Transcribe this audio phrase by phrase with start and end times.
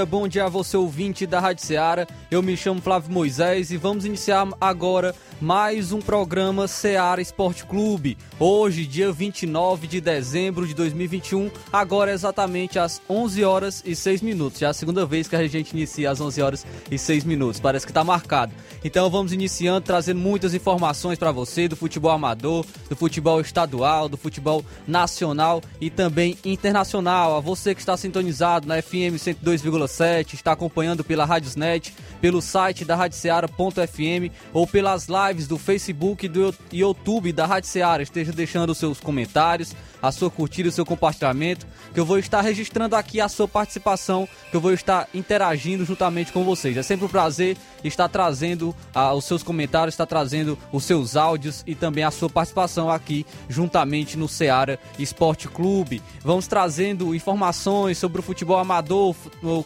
[0.00, 2.06] Dia, bom dia a você ouvinte da Rádio Ceará.
[2.30, 8.16] Eu me chamo Flávio Moisés e vamos iniciar agora mais um programa Seara Esporte Clube.
[8.38, 14.60] Hoje, dia 29 de dezembro de 2021, agora exatamente às 11 horas e 6 minutos.
[14.60, 17.60] Já é a segunda vez que a gente inicia às 11 horas e 6 minutos,
[17.60, 18.52] parece que está marcado.
[18.84, 24.16] Então vamos iniciando trazendo muitas informações para você do futebol amador, do futebol estadual, do
[24.16, 27.36] futebol nacional e também internacional.
[27.36, 29.18] A você que está sintonizado na FM
[29.90, 36.28] 102,7, está acompanhando pela Rádiosnet, pelo site da radioceara.fm ou pelas lives do Facebook e
[36.28, 38.02] do YouTube da Rádio Ceará.
[38.02, 42.96] Esteja deixando seus comentários, a sua curtida, o seu compartilhamento, que eu vou estar registrando
[42.96, 46.76] aqui a sua participação, que eu vou estar interagindo juntamente com vocês.
[46.76, 51.62] É sempre um prazer estar trazendo ah, os seus comentários, estar trazendo os seus áudios
[51.66, 56.02] e também a sua participação aqui juntamente no Ceará Esporte Clube.
[56.22, 59.14] Vamos trazendo informações sobre o futebol amador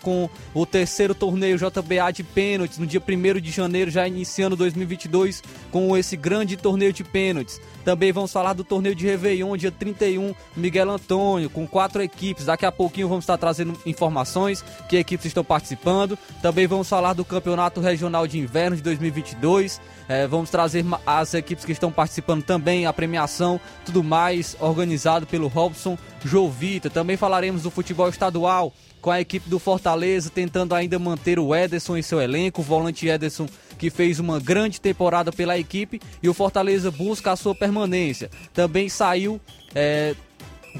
[0.02, 5.42] com o terceiro torneio JBA de pênaltis no dia 1 de janeiro, já iniciando 2022
[5.70, 7.60] com esse grande torneio de pênaltis.
[7.84, 12.46] Também vamos falar do torneio de Réveillon, dia 31, Miguel Antônio, com quatro equipes.
[12.46, 16.18] Daqui a pouquinho vamos estar trazendo informações que equipes estão participando.
[16.40, 19.80] Também vamos falar do Campeonato Regional de Inverno de 2022.
[20.08, 25.48] É, vamos trazer as equipes que estão participando também, a premiação, tudo mais, organizado pelo
[25.48, 26.88] Robson Jovita.
[26.88, 28.72] Também falaremos do futebol estadual
[29.04, 33.06] com a equipe do Fortaleza tentando ainda manter o Ederson em seu elenco, o volante
[33.06, 38.30] Ederson que fez uma grande temporada pela equipe e o Fortaleza busca a sua permanência.
[38.54, 39.38] Também saiu
[39.74, 40.14] é,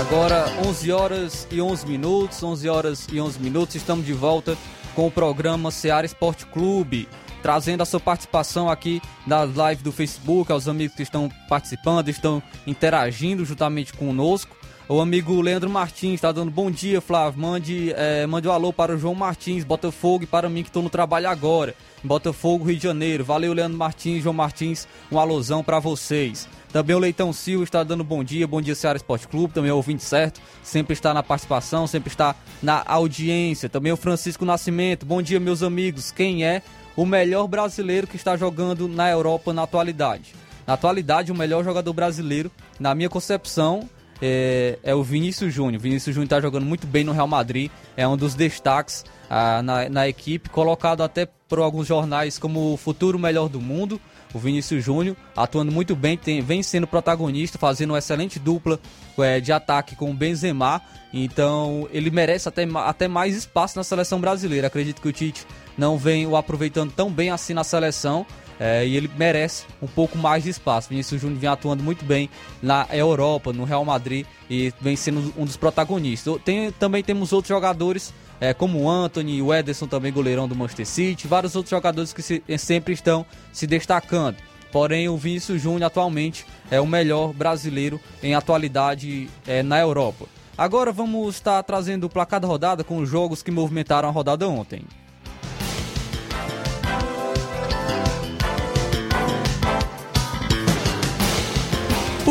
[0.00, 4.58] Agora 11 horas e 11 minutos, 11 horas e 11 minutos, estamos de volta
[4.96, 7.08] com o programa Seara Esporte Clube
[7.42, 12.42] trazendo a sua participação aqui na live do Facebook, aos amigos que estão participando, estão
[12.66, 14.56] interagindo juntamente conosco.
[14.88, 17.40] O amigo Leandro Martins está dando bom dia, Flávio.
[17.40, 20.82] Mande, é, mande um alô para o João Martins, Botafogo, e para mim que estou
[20.82, 21.74] no trabalho agora.
[22.02, 23.24] Botafogo, Rio de Janeiro.
[23.24, 26.48] Valeu, Leandro Martins, João Martins, um alôzão para vocês.
[26.72, 29.74] Também o Leitão Silva está dando bom dia, bom dia Ceará Esporte Clube, também é
[29.74, 33.68] ouvinte certo, sempre está na participação, sempre está na audiência.
[33.68, 36.62] Também o Francisco Nascimento, bom dia meus amigos, quem é
[36.96, 40.34] o melhor brasileiro que está jogando na Europa na atualidade.
[40.66, 43.88] Na atualidade, o melhor jogador brasileiro, na minha concepção,
[44.20, 45.82] é, é o Vinícius Júnior.
[45.82, 49.88] Vinícius Júnior está jogando muito bem no Real Madrid, é um dos destaques ah, na,
[49.88, 54.00] na equipe, colocado até por alguns jornais como o futuro melhor do mundo.
[54.34, 58.80] O Vinícius Júnior atuando muito bem, tem, vem sendo protagonista, fazendo uma excelente dupla
[59.18, 60.80] é, de ataque com o Benzema.
[61.12, 64.66] Então ele merece até, até mais espaço na seleção brasileira.
[64.66, 65.46] Acredito que o Tite
[65.76, 68.26] não vem o aproveitando tão bem assim na seleção.
[68.60, 70.88] É, e ele merece um pouco mais de espaço.
[70.88, 72.30] Vinícius Júnior vem atuando muito bem
[72.62, 76.36] na Europa, no Real Madrid e vem sendo um dos protagonistas.
[76.44, 80.84] Tem, também temos outros jogadores, é, como o Anthony, o Ederson também goleirão do Manchester
[80.84, 84.36] City, vários outros jogadores que se, sempre estão se destacando.
[84.72, 90.26] Porém, o Vinícius Júnior atualmente é o melhor brasileiro em atualidade é, na Europa.
[90.58, 94.48] Agora vamos estar trazendo o placar da rodada com os jogos que movimentaram a rodada
[94.48, 94.82] ontem.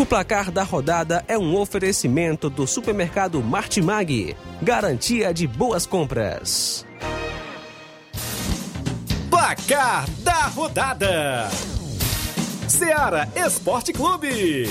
[0.02, 4.36] O placar da rodada é um oferecimento do supermercado Martimag.
[4.60, 6.84] Garantia de boas compras.
[9.30, 11.48] Placar da rodada:
[12.68, 14.68] Seara Esporte Clube.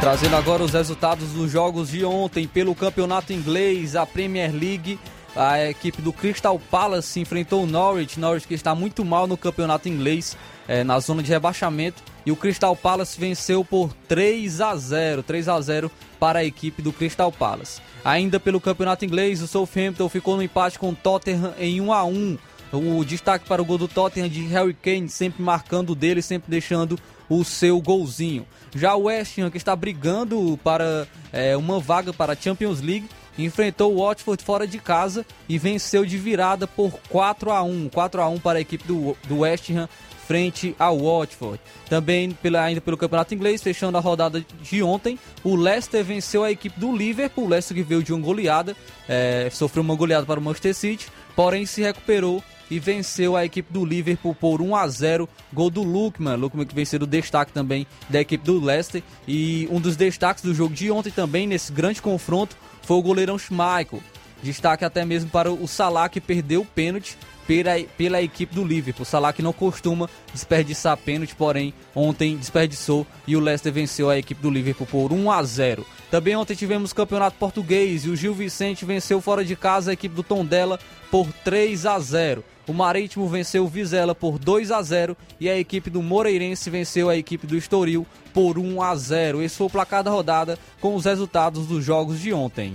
[0.00, 4.98] Trazendo agora os resultados dos jogos de ontem pelo campeonato inglês, a Premier League
[5.36, 9.88] a equipe do Crystal Palace enfrentou o Norwich, Norwich que está muito mal no campeonato
[9.88, 15.22] inglês, é, na zona de rebaixamento, e o Crystal Palace venceu por 3 a 0,
[15.22, 17.80] 3 a 0 para a equipe do Crystal Palace.
[18.04, 22.04] Ainda pelo campeonato inglês, o Southampton ficou no empate com o Tottenham em 1 a
[22.04, 22.38] 1.
[22.70, 26.98] O destaque para o gol do Tottenham de Harry Kane, sempre marcando dele, sempre deixando
[27.28, 28.46] o seu golzinho.
[28.74, 33.08] Já o West Ham, que está brigando para é, uma vaga para a Champions League,
[33.38, 38.20] enfrentou o Watford fora de casa e venceu de virada por 4 a 1 4
[38.22, 39.88] a 1 para a equipe do, do West Ham
[40.28, 41.58] frente ao Watford.
[41.88, 46.50] Também pela, ainda pelo Campeonato Inglês, fechando a rodada de ontem, o Leicester venceu a
[46.50, 48.76] equipe do Liverpool, o Leicester que veio de uma goleada,
[49.08, 53.72] é, sofreu uma goleada para o Manchester City, porém se recuperou e venceu a equipe
[53.72, 56.36] do Liverpool por 1 a 0 Gol do Lukman.
[56.36, 59.02] Lukman que venceu o destaque também da equipe do Leicester.
[59.26, 63.38] E um dos destaques do jogo de ontem também, nesse grande confronto, foi o goleirão
[63.38, 64.00] Schmeichel.
[64.42, 69.04] Destaque até mesmo para o Salah que perdeu o pênalti pela, pela equipe do Liverpool.
[69.04, 74.40] Salah que não costuma desperdiçar pênalti, porém ontem desperdiçou e o Leicester venceu a equipe
[74.40, 75.86] do Liverpool por 1 a 0.
[76.10, 80.14] Também ontem tivemos campeonato português e o Gil Vicente venceu fora de casa a equipe
[80.14, 80.78] do Tondela
[81.10, 82.44] por 3 a 0.
[82.68, 87.08] O Marítimo venceu o Vizela por 2 a 0 e a equipe do Moreirense venceu
[87.08, 89.40] a equipe do Estoril por 1 a 0.
[89.40, 92.74] Esse foi o placar da rodada com os resultados dos jogos de ontem.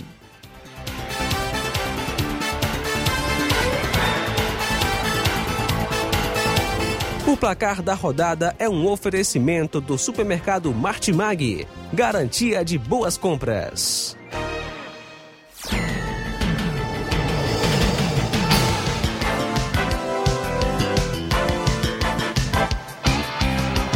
[7.27, 14.17] O placar da rodada é um oferecimento do supermercado Martimag, garantia de boas compras.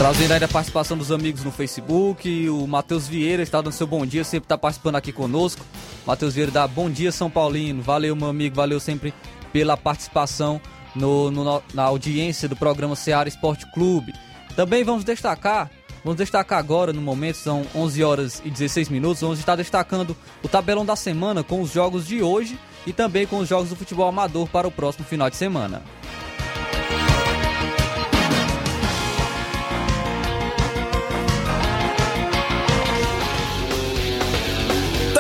[0.08, 4.06] Trazendo ainda a participação dos amigos no Facebook, o Matheus Vieira está dando seu bom
[4.06, 5.66] dia, sempre está participando aqui conosco.
[6.06, 9.14] Matheus Vieira dá bom dia São Paulino, valeu meu amigo, valeu sempre
[9.52, 10.62] pela participação
[10.96, 14.14] no, no, na audiência do programa Seara Esporte Clube.
[14.56, 15.70] Também vamos destacar,
[16.06, 20.48] vamos destacar agora no momento, são 11 horas e 16 minutos, vamos estar destacando o
[20.48, 24.08] tabelão da semana com os jogos de hoje e também com os jogos do futebol
[24.08, 25.84] amador para o próximo final de semana.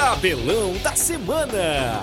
[0.07, 1.99] Tabelão da Semana.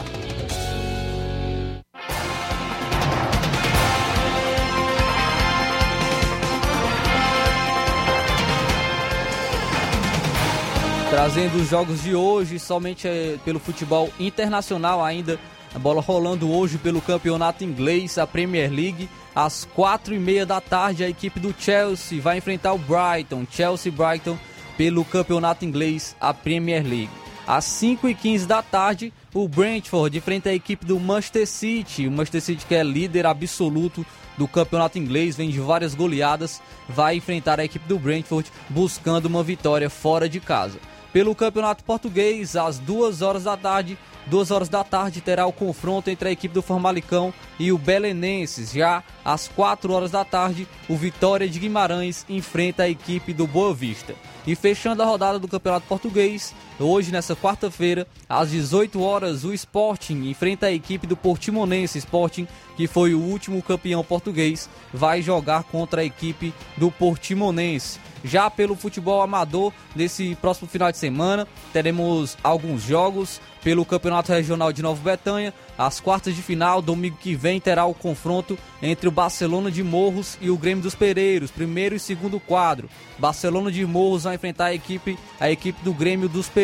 [11.08, 15.40] Trazendo os jogos de hoje, somente é, pelo futebol internacional ainda.
[15.74, 19.08] A bola rolando hoje pelo campeonato inglês, a Premier League.
[19.34, 23.46] Às quatro e meia da tarde, a equipe do Chelsea vai enfrentar o Brighton.
[23.50, 24.36] Chelsea Brighton
[24.76, 27.23] pelo campeonato inglês, a Premier League.
[27.46, 32.06] Às 5 e 15 da tarde, o Brentford enfrenta a equipe do Manchester City.
[32.06, 34.04] O Manchester City, que é líder absoluto
[34.38, 39.42] do campeonato inglês, vem de várias goleadas, vai enfrentar a equipe do Brentford buscando uma
[39.42, 40.78] vitória fora de casa.
[41.12, 43.96] Pelo campeonato português, às 2 horas da tarde,
[44.26, 48.72] 2 horas da tarde terá o confronto entre a equipe do Formalicão e o Belenenses.
[48.72, 53.72] Já às 4 horas da tarde, o Vitória de Guimarães enfrenta a equipe do Boa
[53.72, 54.14] Vista.
[54.44, 60.28] E fechando a rodada do Campeonato Português, hoje nessa quarta-feira, às 18 horas, o Sporting
[60.28, 61.98] enfrenta a equipe do Portimonense.
[61.98, 67.98] Sporting, que foi o último campeão português, vai jogar contra a equipe do Portimonense.
[68.24, 74.72] Já pelo futebol amador, nesse próximo final de semana, teremos alguns jogos pelo Campeonato Regional
[74.72, 75.52] de Nova Betânia.
[75.76, 80.38] Às quartas de final, domingo que vem, terá o confronto entre o Barcelona de Morros
[80.40, 82.88] e o Grêmio dos Pereiros, primeiro e segundo quadro.
[83.18, 86.63] Barcelona de Morros vai enfrentar a equipe, a equipe do Grêmio dos Pereiros.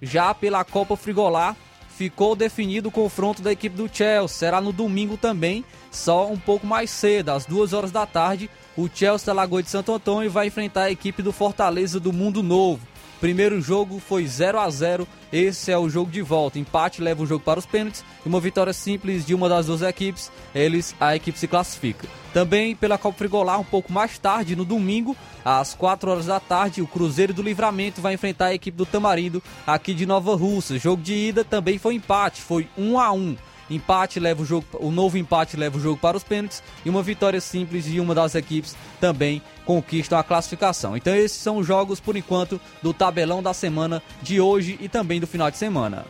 [0.00, 1.56] Já pela Copa Frigolar,
[1.96, 4.38] ficou definido o confronto da equipe do Chelsea.
[4.38, 8.50] Será no domingo também, só um pouco mais cedo, às duas horas da tarde.
[8.76, 12.42] O Chelsea da Lagoa de Santo Antônio vai enfrentar a equipe do Fortaleza do Mundo
[12.42, 12.86] Novo.
[13.26, 16.60] Primeiro jogo foi 0 a 0 esse é o jogo de volta.
[16.60, 19.82] Empate leva o jogo para os pênaltis e uma vitória simples de uma das duas
[19.82, 22.06] equipes, eles a equipe se classifica.
[22.32, 26.80] Também pela Copa Frigolar, um pouco mais tarde, no domingo, às 4 horas da tarde,
[26.80, 30.78] o Cruzeiro do Livramento vai enfrentar a equipe do Tamarindo aqui de Nova Russa.
[30.78, 33.36] Jogo de ida também foi empate, foi 1 a 1
[33.70, 37.02] empate leva o jogo, o novo empate leva o jogo para os pênaltis e uma
[37.02, 40.96] vitória simples de uma das equipes também conquistam a classificação.
[40.96, 45.20] Então esses são os jogos por enquanto do tabelão da semana de hoje e também
[45.20, 46.04] do final de semana.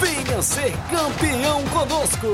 [0.00, 2.28] Venha ser campeão conosco,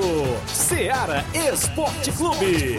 [0.46, 2.76] Seara Esporte Clube.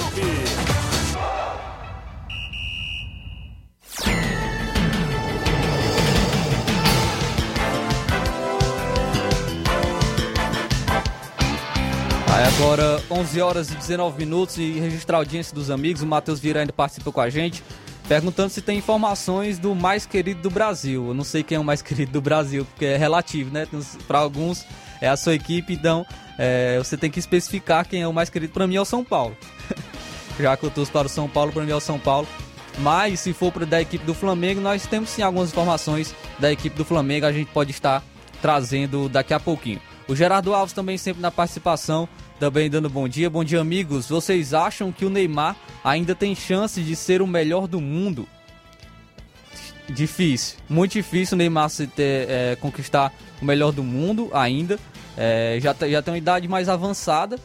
[12.57, 16.01] Agora 11 horas e 19 minutos e registrar a audiência dos amigos.
[16.01, 17.62] O Matheus Vieira ainda participa com a gente,
[18.07, 21.07] perguntando se tem informações do mais querido do Brasil.
[21.07, 23.67] Eu não sei quem é o mais querido do Brasil, porque é relativo, né?
[24.07, 24.65] Para alguns
[25.01, 26.05] é a sua equipe, então
[26.38, 28.53] é, você tem que especificar quem é o mais querido.
[28.53, 29.35] Para mim é o São Paulo.
[30.39, 32.27] Já que eu torço para o São Paulo, para mim é o São Paulo.
[32.79, 36.85] Mas se for da equipe do Flamengo, nós temos sim algumas informações da equipe do
[36.85, 38.03] Flamengo, a gente pode estar
[38.41, 39.81] trazendo daqui a pouquinho.
[40.07, 42.07] O Gerardo Alves também sempre na participação
[42.39, 43.30] também dando bom dia.
[43.30, 44.10] Bom dia, amigos.
[44.10, 48.27] Vocês acham que o Neymar ainda tem chance de ser o melhor do mundo?
[49.88, 54.80] Difícil, muito difícil o Neymar se ter, é, conquistar o melhor do mundo ainda.
[55.15, 57.38] É, já, já tem uma idade mais avançada.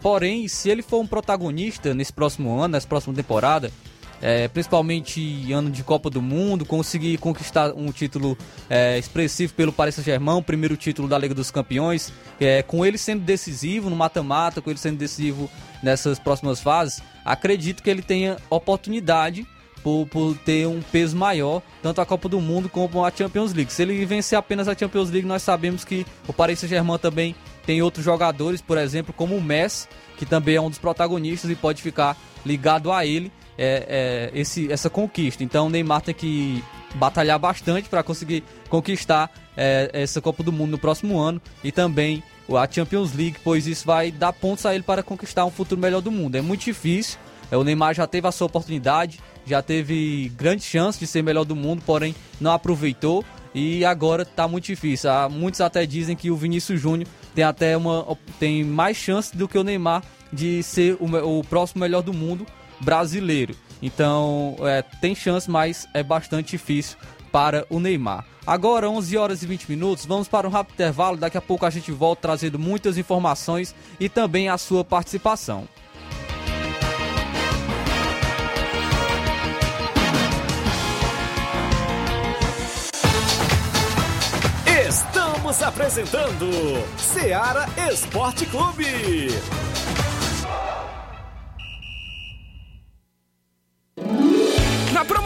[0.00, 3.72] Porém, se ele for um protagonista nesse próximo ano, nessa próxima temporada,
[4.20, 8.36] é, principalmente ano de Copa do Mundo, conseguir conquistar um título
[8.68, 12.98] é, expressivo pelo Paris Saint-Germain, o primeiro título da Liga dos Campeões, é, com ele
[12.98, 15.50] sendo decisivo no mata-mata, com ele sendo decisivo
[15.82, 19.46] nessas próximas fases, acredito que ele tenha oportunidade
[19.82, 23.72] por, por, ter um peso maior, tanto a Copa do Mundo como a Champions League.
[23.72, 27.82] Se ele vencer apenas a Champions League, nós sabemos que o Paris Saint-Germain também tem
[27.82, 31.82] outros jogadores, por exemplo, como o Messi, que também é um dos protagonistas e pode
[31.82, 35.42] ficar ligado a ele é, é, esse, essa conquista.
[35.42, 36.62] Então o Neymar tem que
[36.94, 42.22] batalhar bastante para conseguir conquistar é, essa Copa do Mundo no próximo ano e também
[42.48, 46.00] a Champions League, pois isso vai dar pontos a ele para conquistar um futuro melhor
[46.00, 46.36] do mundo.
[46.36, 47.18] É muito difícil.
[47.50, 51.44] É, o Neymar já teve a sua oportunidade, já teve grande chance de ser melhor
[51.44, 55.10] do mundo, porém não aproveitou e agora está muito difícil.
[55.10, 59.48] Há, muitos até dizem que o Vinícius Júnior tem até uma tem mais chance do
[59.48, 62.46] que o Neymar de ser o, o próximo melhor do mundo
[62.80, 63.54] brasileiro.
[63.82, 66.96] Então, é, tem chance, mas é bastante difícil
[67.30, 68.24] para o Neymar.
[68.46, 71.16] Agora, 11 horas e 20 minutos, vamos para um rápido intervalo.
[71.16, 75.68] Daqui a pouco a gente volta trazendo muitas informações e também a sua participação.
[84.88, 86.48] Estamos apresentando
[86.96, 89.28] Seara Esporte Clube.
[94.92, 95.25] Na promoção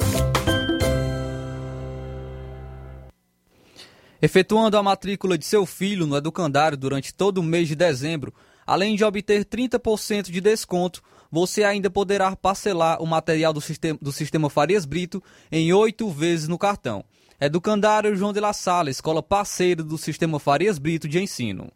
[4.21, 8.33] Efetuando a matrícula de seu filho no educandário durante todo o mês de dezembro,
[8.67, 14.11] além de obter 30% de desconto, você ainda poderá parcelar o material do sistema, do
[14.11, 17.03] sistema Farias Brito em oito vezes no cartão.
[17.39, 21.71] Educandário João de La Sala, escola parceira do sistema Farias Brito de ensino.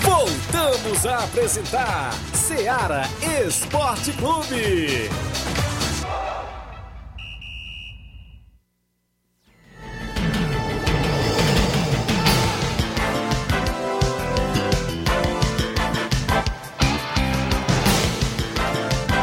[0.00, 3.02] Voltamos a apresentar Seara
[3.46, 5.10] Esporte Clube.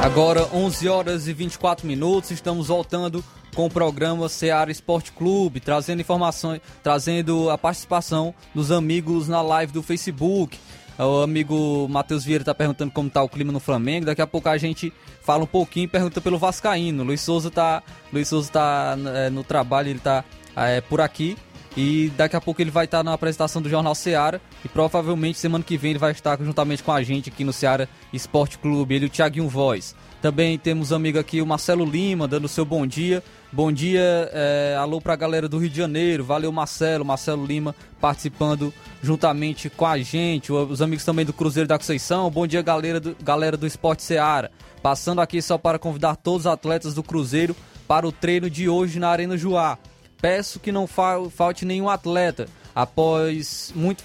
[0.01, 6.01] Agora 11 horas e 24 minutos, estamos voltando com o programa Seara Esporte Clube, trazendo
[6.01, 10.57] informações, trazendo a participação dos amigos na live do Facebook.
[10.97, 14.07] O amigo Matheus Vieira está perguntando como está o clima no Flamengo.
[14.07, 17.03] Daqui a pouco a gente fala um pouquinho e pergunta pelo Vascaíno.
[17.03, 17.83] Luiz Souza está
[18.25, 21.37] Souza tá é, no trabalho, ele está é, por aqui.
[21.75, 24.41] E daqui a pouco ele vai estar na apresentação do Jornal Seara.
[24.63, 27.87] E provavelmente semana que vem ele vai estar juntamente com a gente aqui no Seara
[28.11, 28.95] Esporte Clube.
[28.95, 29.95] Ele e o Thiaguinho Voz.
[30.21, 33.23] Também temos amigo aqui, o Marcelo Lima, dando seu bom dia.
[33.51, 36.23] Bom dia, é, alô pra galera do Rio de Janeiro.
[36.23, 37.03] Valeu, Marcelo.
[37.03, 40.51] Marcelo Lima participando juntamente com a gente.
[40.51, 42.29] Os amigos também do Cruzeiro da Conceição.
[42.29, 44.51] Bom dia, galera do, galera do Esporte Seara.
[44.83, 47.55] Passando aqui só para convidar todos os atletas do Cruzeiro
[47.87, 49.77] para o treino de hoje na Arena Juá.
[50.21, 54.03] Peço que não falte nenhum atleta após muito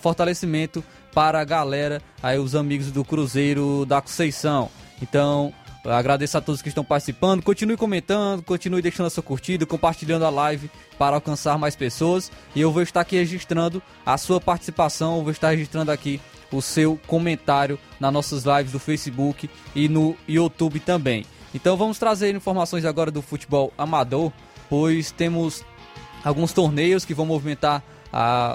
[0.00, 0.82] fortalecimento
[1.14, 4.68] para a galera, aí os amigos do Cruzeiro da Conceição.
[5.00, 7.42] Então, agradeço a todos que estão participando.
[7.42, 12.32] Continue comentando, continue deixando a sua curtida, compartilhando a live para alcançar mais pessoas.
[12.54, 16.98] E eu vou estar aqui registrando a sua participação, vou estar registrando aqui o seu
[17.06, 21.24] comentário nas nossas lives do Facebook e no YouTube também.
[21.54, 24.32] Então vamos trazer informações agora do futebol amador
[24.68, 25.64] pois temos
[26.24, 27.82] alguns torneios que vão movimentar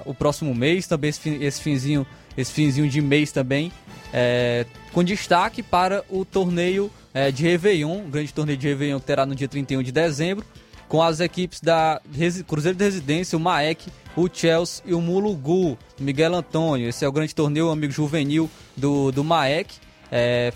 [0.06, 3.72] o próximo mês, também esse, esse, finzinho, esse finzinho de mês também,
[4.14, 9.06] é, com destaque para o torneio é, de Réveillon, o grande torneio de Réveillon que
[9.06, 10.46] terá no dia 31 de dezembro,
[10.88, 12.02] com as equipes da
[12.48, 16.90] Cruzeiro de Residência, o Maek, o Chelsea e o Mulugu, Miguel Antônio.
[16.90, 19.76] Esse é o grande torneio, amigo juvenil do, do Maek.
[20.12, 20.52] É,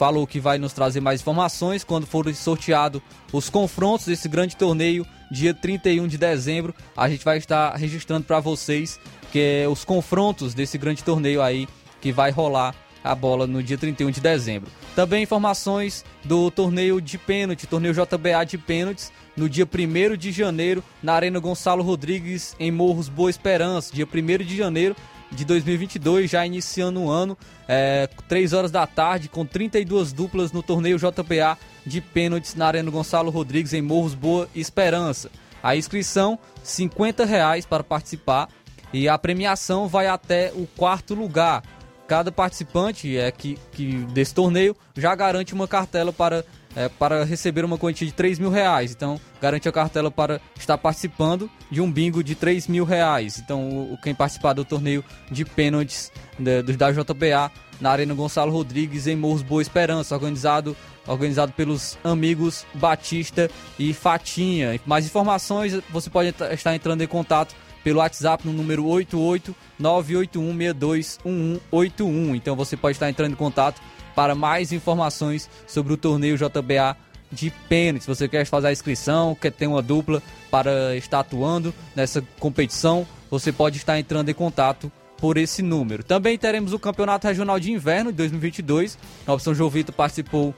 [0.00, 3.02] falou que vai nos trazer mais informações quando forem sorteados
[3.34, 6.74] os confrontos desse grande torneio, dia 31 de dezembro.
[6.96, 8.98] A gente vai estar registrando para vocês
[9.30, 11.68] que é os confrontos desse grande torneio aí
[12.00, 14.70] que vai rolar a bola no dia 31 de dezembro.
[14.96, 20.82] Também informações do torneio de pênalti, torneio JBA de pênaltis, no dia 1 de janeiro,
[21.02, 23.94] na Arena Gonçalo Rodrigues, em Morros Boa Esperança.
[23.94, 24.96] Dia 1 de janeiro,
[25.30, 27.36] de 2022, já iniciando o ano,
[27.68, 32.90] é, 3 horas da tarde, com 32 duplas no torneio JPA de pênaltis na Arena
[32.90, 35.30] Gonçalo Rodrigues, em Morros Boa Esperança.
[35.62, 38.48] A inscrição, 50 reais para participar
[38.92, 41.62] e a premiação vai até o quarto lugar.
[42.08, 47.64] Cada participante é que, que desse torneio já garante uma cartela para é, para receber
[47.64, 48.92] uma quantia de 3 mil reais.
[48.92, 53.38] Então, garante a cartela para estar participando de um bingo de 3 mil reais.
[53.38, 59.06] Então, o, quem participar do torneio de pênaltis da, da JBA na Arena Gonçalo Rodrigues,
[59.06, 64.78] em Morros Boa Esperança, organizado, organizado pelos amigos Batista e Fatinha.
[64.84, 72.36] Mais informações, você pode estar entrando em contato pelo WhatsApp no número 88 981621181.
[72.36, 73.80] Então você pode estar entrando em contato
[74.14, 76.96] para mais informações sobre o torneio JBA
[77.30, 78.02] de pênalti.
[78.02, 83.06] Se você quer fazer a inscrição, quer ter uma dupla para estar atuando nessa competição,
[83.30, 86.02] você pode estar entrando em contato por esse número.
[86.02, 88.98] Também teremos o Campeonato Regional de Inverno de 2022.
[89.26, 90.54] A opção João Vitor participou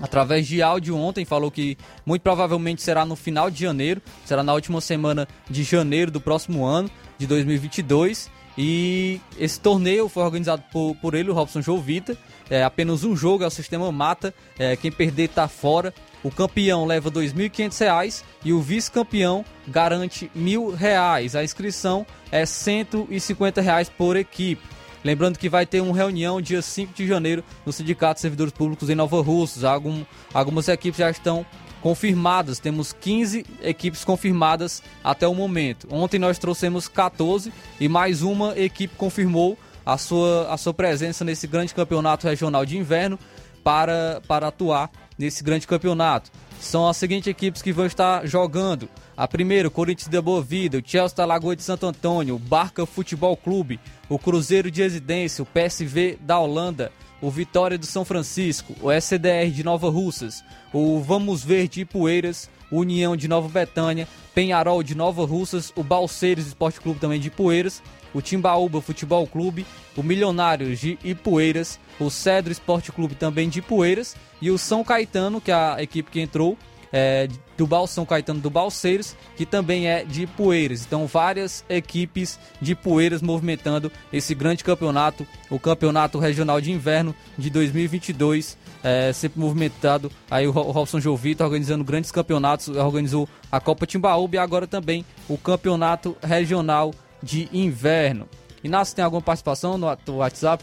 [0.00, 4.52] através de áudio ontem, falou que muito provavelmente será no final de janeiro, será na
[4.52, 8.30] última semana de janeiro do próximo ano, de 2022.
[8.56, 12.16] E esse torneio foi organizado por, por ele, o Robson Jovita.
[12.50, 14.34] É apenas um jogo, é o sistema mata.
[14.58, 15.94] É, quem perder tá fora.
[16.22, 21.34] O campeão leva R$ 2.500 e o vice-campeão garante R$ 1.000.
[21.38, 24.62] A inscrição é 150 reais por equipe.
[25.04, 28.88] Lembrando que vai ter uma reunião dia 5 de janeiro no Sindicato de Servidores Públicos
[28.88, 29.62] em Nova Russas.
[29.62, 30.02] Algum,
[30.32, 31.44] algumas equipes já estão
[31.82, 32.58] confirmadas.
[32.58, 35.86] Temos 15 equipes confirmadas até o momento.
[35.90, 41.46] Ontem nós trouxemos 14 e mais uma equipe confirmou a sua, a sua presença nesse
[41.46, 43.18] grande campeonato regional de inverno
[43.62, 46.30] para, para atuar nesse grande campeonato.
[46.60, 48.88] São as seguintes equipes que vão estar jogando.
[49.16, 52.38] A primeira, o Corinthians da Boa Vida, o Chelsea da Lagoa de Santo Antônio, o
[52.38, 58.04] Barca Futebol Clube, o Cruzeiro de Residência, o PSV da Holanda, o Vitória do São
[58.04, 60.42] Francisco, o SDR de Nova Russas,
[60.72, 66.46] o Vamos Ver de Ipueiras, União de Nova Betânia, Penharol de Nova Russas, o Balseiros
[66.46, 67.82] Esporte Clube também de Ipueiras,
[68.14, 74.16] o Timbaúba Futebol Clube, o Milionários de Ipueiras, o Cedro Esporte Clube também de Ipueiras
[74.40, 76.56] e o São Caetano, que é a equipe que entrou,
[76.96, 77.26] é,
[77.58, 80.84] do Bal São Caetano do Balseiros, que também é de Poeiras.
[80.86, 87.50] Então, várias equipes de Poeiras movimentando esse grande campeonato, o Campeonato Regional de Inverno de
[87.50, 90.08] 2022, é, sempre movimentado.
[90.30, 95.36] Aí o Robson Jovita organizando grandes campeonatos, organizou a Copa Timbaúba e agora também o
[95.36, 96.94] Campeonato Regional
[97.24, 98.28] de Inverno.
[98.62, 100.62] Inácio, tem alguma participação no WhatsApp?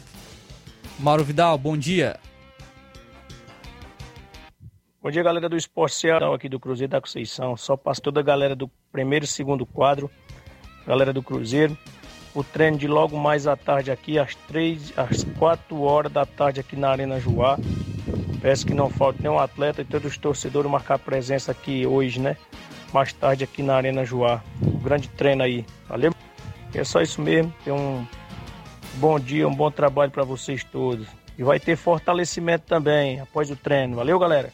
[1.00, 2.20] Mauro Vidal, bom dia.
[5.02, 7.58] Bom dia, galera do Esporte Ceará, aqui do Cruzeiro da Conceição.
[7.58, 10.10] Só passo toda a galera do primeiro e segundo quadro,
[10.86, 11.76] galera do Cruzeiro.
[12.34, 16.60] o treino de logo mais à tarde aqui, às três, às quatro horas da tarde
[16.60, 17.58] aqui na Arena Joá.
[18.42, 22.38] Peço que não falte nenhum atleta e todos os torcedores marcar presença aqui hoje, né?
[22.94, 24.42] Mais tarde aqui na Arena Joá.
[24.62, 25.66] Um grande treino aí.
[25.88, 26.12] Valeu?
[26.74, 27.54] É só isso mesmo.
[27.64, 28.06] Tem um
[28.96, 31.08] bom dia, um bom trabalho para vocês todos.
[31.38, 33.96] E vai ter fortalecimento também após o treino.
[33.96, 34.52] Valeu, galera?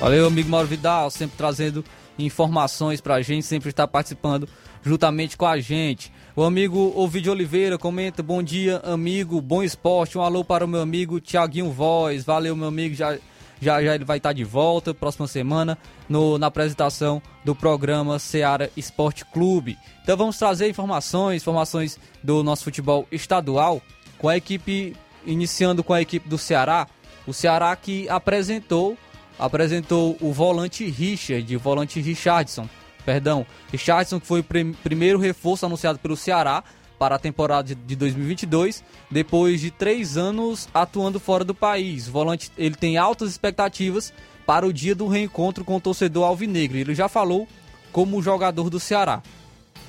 [0.00, 1.84] Valeu, amigo Mauro Vidal, sempre trazendo
[2.18, 4.48] informações pra gente, sempre está participando
[4.82, 6.12] juntamente com a gente.
[6.34, 10.18] O amigo Ovidio Oliveira comenta: Bom dia, amigo, bom esporte.
[10.18, 12.24] Um alô para o meu amigo Tiaguinho Voz.
[12.24, 12.94] Valeu, meu amigo.
[12.94, 13.18] Já,
[13.66, 15.76] já, já ele vai estar de volta próxima semana
[16.08, 19.76] no, na apresentação do programa Seara Esporte Clube.
[20.04, 23.82] Então vamos trazer informações, informações do nosso futebol estadual
[24.18, 24.94] com a equipe,
[25.26, 26.86] iniciando com a equipe do Ceará.
[27.26, 28.96] O Ceará que apresentou
[29.36, 32.66] apresentou o volante Richard, o volante Richardson,
[33.04, 36.62] perdão, Richardson que foi o prim primeiro reforço anunciado pelo Ceará
[36.98, 42.08] para a temporada de 2022, depois de três anos atuando fora do país.
[42.08, 44.12] O volante ele tem altas expectativas
[44.46, 46.78] para o dia do reencontro com o torcedor alvinegro.
[46.78, 47.46] Ele já falou
[47.92, 49.22] como jogador do Ceará.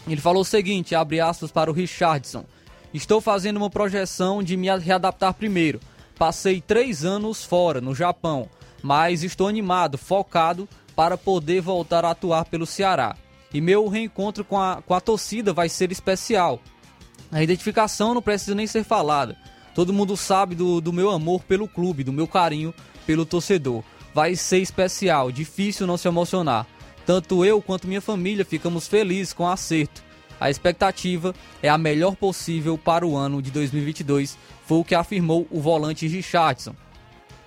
[0.08, 2.46] Ele falou o seguinte, abre aspas para o Richardson.
[2.94, 5.80] Estou fazendo uma projeção de me readaptar primeiro.
[6.18, 8.50] Passei três anos fora, no Japão
[8.82, 13.16] mas estou animado, focado para poder voltar a atuar pelo Ceará.
[13.54, 16.60] E meu reencontro com a, com a torcida vai ser especial.
[17.32, 19.38] A identificação não precisa nem ser falada.
[19.76, 22.74] Todo mundo sabe do, do meu amor pelo clube, do meu carinho
[23.06, 23.84] pelo torcedor.
[24.14, 26.66] Vai ser especial, difícil não se emocionar.
[27.06, 30.04] Tanto eu quanto minha família ficamos felizes com o acerto.
[30.40, 35.48] A expectativa é a melhor possível para o ano de 2022, foi o que afirmou
[35.50, 36.76] o volante Richardson.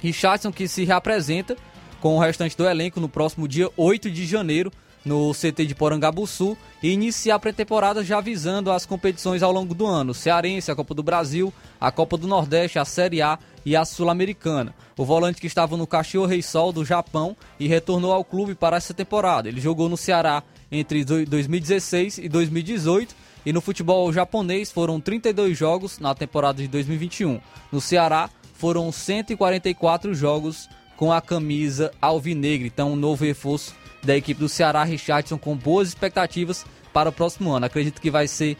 [0.01, 1.57] Richardson que se reapresenta
[2.01, 4.73] com o restante do elenco no próximo dia 8 de janeiro
[5.05, 9.87] no CT de Porangabuçu e iniciar a pré-temporada já visando as competições ao longo do
[9.87, 13.85] ano, Cearense, a Copa do Brasil, a Copa do Nordeste, a Série A e a
[13.85, 14.75] Sul-Americana.
[14.97, 18.77] O volante que estava no Caxiô Rei Sol do Japão e retornou ao clube para
[18.77, 19.49] essa temporada.
[19.49, 25.99] Ele jogou no Ceará entre 2016 e 2018 e no futebol japonês foram 32 jogos
[25.99, 27.41] na temporada de 2021.
[27.73, 28.29] No Ceará,
[28.61, 32.67] foram 144 jogos com a camisa alvinegra.
[32.67, 37.53] Então, um novo reforço da equipe do Ceará, Richardson, com boas expectativas para o próximo
[37.53, 37.67] ano.
[37.67, 38.57] Acredito que vai ser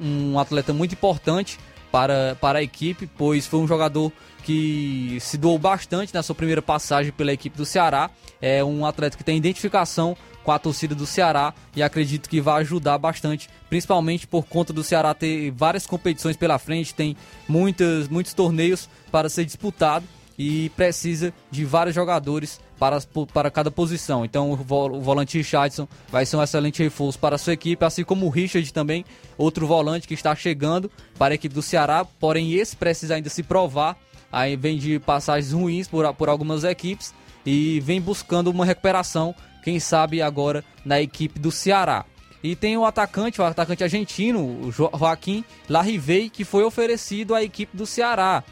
[0.00, 1.58] um atleta muito importante
[1.90, 6.60] para, para a equipe, pois foi um jogador que se doou bastante na sua primeira
[6.60, 8.10] passagem pela equipe do Ceará.
[8.42, 12.60] É um atleta que tem identificação com a torcida do Ceará e acredito que vai
[12.60, 17.16] ajudar bastante, principalmente por conta do Ceará ter várias competições pela frente, tem
[17.48, 20.04] muitas, muitos torneios para ser disputado
[20.38, 22.98] e precisa de vários jogadores para,
[23.32, 24.24] para cada posição.
[24.24, 28.26] Então o, volante Richardson vai ser um excelente reforço para a sua equipe, assim como
[28.26, 29.04] o Richard também,
[29.38, 33.42] outro volante que está chegando para a equipe do Ceará, porém esse precisa ainda se
[33.42, 33.96] provar,
[34.30, 37.14] aí vem de passagens ruins por, por algumas equipes
[37.46, 42.04] e vem buscando uma recuperação quem sabe agora na equipe do Ceará.
[42.42, 47.74] E tem o atacante, o atacante argentino, o Joaquim Larrivei, que foi oferecido à equipe
[47.74, 48.44] do Ceará.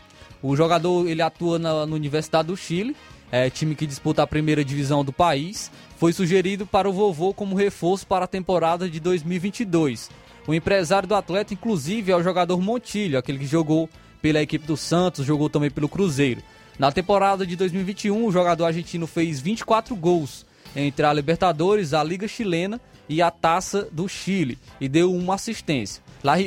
[0.42, 2.96] O jogador ele atua na, na Universidade do Chile,
[3.30, 5.70] é, time que disputa a primeira divisão do país.
[5.96, 10.10] Foi sugerido para o vovô como reforço para a temporada de 2022.
[10.46, 13.88] O empresário do atleta, inclusive, é o jogador Montilho, aquele que jogou
[14.20, 16.42] pela equipe do Santos, jogou também pelo Cruzeiro.
[16.78, 22.26] Na temporada de 2021, o jogador argentino fez 24 gols entre a Libertadores, a Liga
[22.26, 26.02] Chilena e a Taça do Chile e deu uma assistência.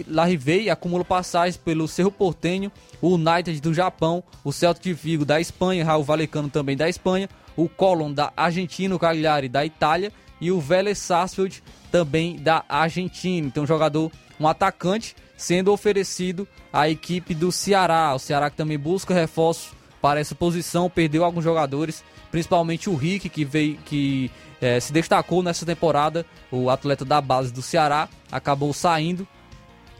[0.07, 2.71] Larrivei acumula passagens pelo Cerro Portenho,
[3.05, 7.29] o United do Japão, o Celtic de Vigo da Espanha, Raul Valecano também da Espanha,
[7.55, 13.45] o Colon da Argentina, o Cagliari da Itália e o Vélez Sarsfield também da Argentina.
[13.45, 18.11] Então, um jogador, um atacante sendo oferecido à equipe do Ceará.
[18.15, 22.03] O Ceará que também busca reforços para essa posição, perdeu alguns jogadores
[22.35, 27.53] principalmente o Rick, que veio que é, se destacou nessa temporada, o atleta da base
[27.53, 29.25] do Ceará, acabou saindo.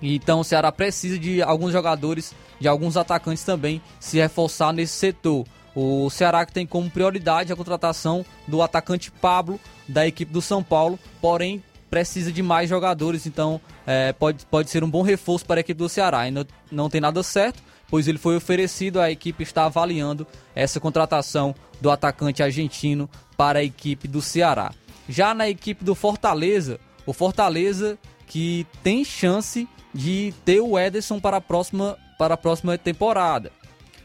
[0.02, 5.46] Então o Ceará precisa de alguns jogadores, de alguns atacantes também se reforçar nesse setor.
[5.76, 10.64] O Ceará que tem como prioridade a contratação do atacante Pablo da equipe do São
[10.64, 15.60] Paulo, porém precisa de mais jogadores, então é, pode, pode ser um bom reforço para
[15.60, 16.20] a equipe do Ceará.
[16.20, 21.54] Ainda não tem nada certo, pois ele foi oferecido, a equipe está avaliando essa contratação
[21.80, 24.72] do atacante argentino para a equipe do Ceará.
[25.08, 27.98] Já na equipe do Fortaleza, o Fortaleza
[28.28, 33.52] que tem chance de ter o Ederson para a próxima, para a próxima temporada.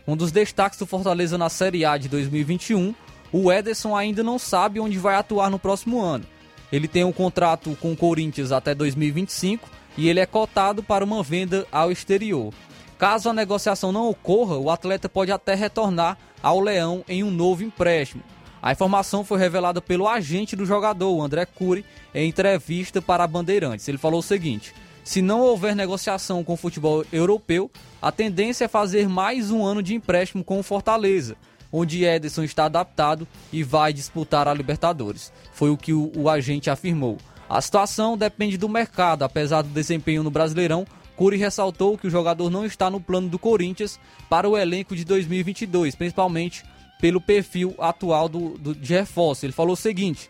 [0.07, 2.95] Um dos destaques do Fortaleza na Série A de 2021,
[3.33, 6.25] o Ederson ainda não sabe onde vai atuar no próximo ano.
[6.73, 11.23] Ele tem um contrato com o Corinthians até 2025 e ele é cotado para uma
[11.23, 12.53] venda ao exterior.
[12.99, 17.65] Caso a negociação não ocorra, o atleta pode até retornar ao Leão em um novo
[17.65, 18.23] empréstimo.
[18.62, 23.88] A informação foi revelada pelo agente do jogador, André Cury, em entrevista para a Bandeirantes.
[23.88, 27.70] Ele falou o seguinte: se não houver negociação com o futebol europeu,
[28.03, 31.37] a tendência é fazer mais um ano de empréstimo com o Fortaleza,
[31.73, 35.33] onde Ederson está adaptado e vai disputar a Libertadores.
[35.53, 37.16] Foi o que o, o agente afirmou.
[37.49, 40.87] A situação depende do mercado, apesar do desempenho no Brasileirão.
[41.16, 45.05] Cury ressaltou que o jogador não está no plano do Corinthians para o elenco de
[45.05, 46.62] 2022, principalmente
[47.01, 49.47] pelo perfil atual do, do, de reforço.
[49.47, 50.29] Ele falou o seguinte: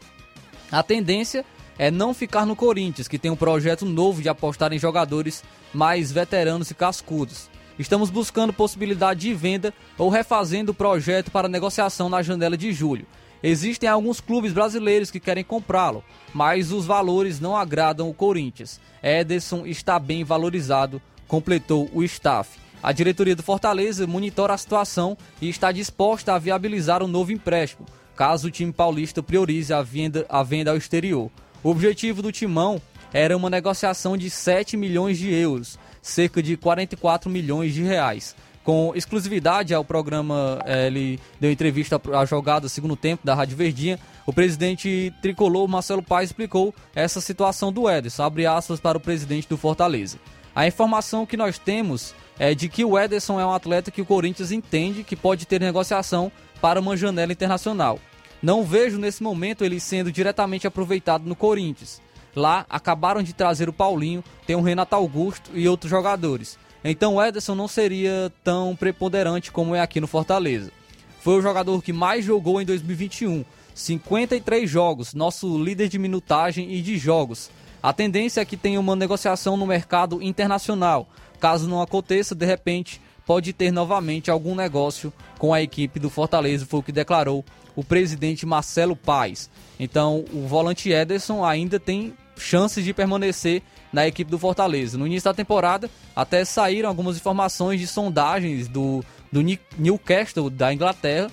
[0.70, 1.44] a tendência
[1.78, 6.12] é não ficar no Corinthians, que tem um projeto novo de apostar em jogadores mais
[6.12, 7.48] veteranos e cascudos.
[7.78, 13.06] Estamos buscando possibilidade de venda ou refazendo o projeto para negociação na janela de julho.
[13.42, 16.04] Existem alguns clubes brasileiros que querem comprá-lo,
[16.34, 18.78] mas os valores não agradam o Corinthians.
[19.02, 22.58] Ederson está bem valorizado, completou o staff.
[22.82, 27.86] A diretoria do Fortaleza monitora a situação e está disposta a viabilizar um novo empréstimo,
[28.16, 31.30] caso o time paulista priorize a venda, a venda ao exterior.
[31.62, 32.80] O objetivo do timão
[33.12, 38.92] era uma negociação de 7 milhões de euros, cerca de 44 milhões de reais com
[38.94, 43.98] exclusividade ao programa, eh, ele deu entrevista à jogada segundo tempo da Rádio Verdinha.
[44.26, 49.48] O presidente tricolor Marcelo Paes explicou essa situação do Ederson, abre aspas para o presidente
[49.48, 50.18] do Fortaleza.
[50.54, 54.06] A informação que nós temos é de que o Ederson é um atleta que o
[54.06, 58.00] Corinthians entende que pode ter negociação para uma janela internacional.
[58.42, 62.00] Não vejo nesse momento ele sendo diretamente aproveitado no Corinthians.
[62.34, 66.58] Lá acabaram de trazer o Paulinho, tem o Renato Augusto e outros jogadores.
[66.82, 70.72] Então o Ederson não seria tão preponderante como é aqui no Fortaleza.
[71.20, 76.80] Foi o jogador que mais jogou em 2021, 53 jogos, nosso líder de minutagem e
[76.80, 77.50] de jogos.
[77.82, 81.06] A tendência é que tenha uma negociação no mercado internacional.
[81.40, 86.66] Caso não aconteça, de repente pode ter novamente algum negócio com a equipe do Fortaleza,
[86.66, 87.44] foi o que declarou
[87.76, 89.48] o presidente Marcelo Paes.
[89.78, 94.98] Então, o volante Ederson ainda tem chances de permanecer na equipe do Fortaleza.
[94.98, 99.40] No início da temporada, até saíram algumas informações de sondagens do, do
[99.78, 101.30] Newcastle da Inglaterra,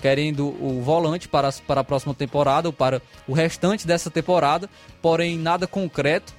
[0.00, 4.68] querendo o volante para, para a próxima temporada ou para o restante dessa temporada,
[5.02, 6.34] porém nada concreto.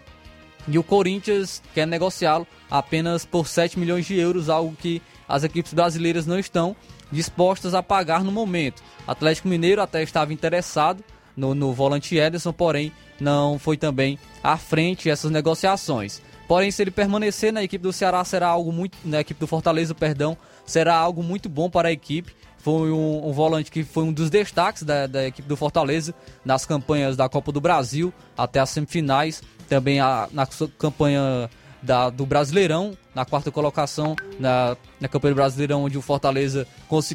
[0.68, 5.74] E o Corinthians quer negociá-lo apenas por 7 milhões de euros, algo que as equipes
[5.74, 6.76] brasileiras não estão
[7.12, 8.84] dispostas a pagar no momento.
[9.08, 11.04] Atlético Mineiro até estava interessado
[11.36, 16.22] no, no volante Ederson, porém não foi também à frente essas negociações.
[16.48, 18.98] Porém, se ele permanecer na equipe do Ceará, será algo muito.
[19.06, 22.34] Na equipe do Fortaleza, perdão, será algo muito bom para a equipe.
[22.58, 26.66] Foi um, um volante que foi um dos destaques da, da, equipe do Fortaleza nas
[26.66, 29.44] campanhas da Copa do Brasil até as semifinais.
[29.70, 31.50] Também a, na campanha
[31.82, 36.68] da, do Brasileirão, na quarta colocação na, na campanha do Brasileirão, onde o Fortaleza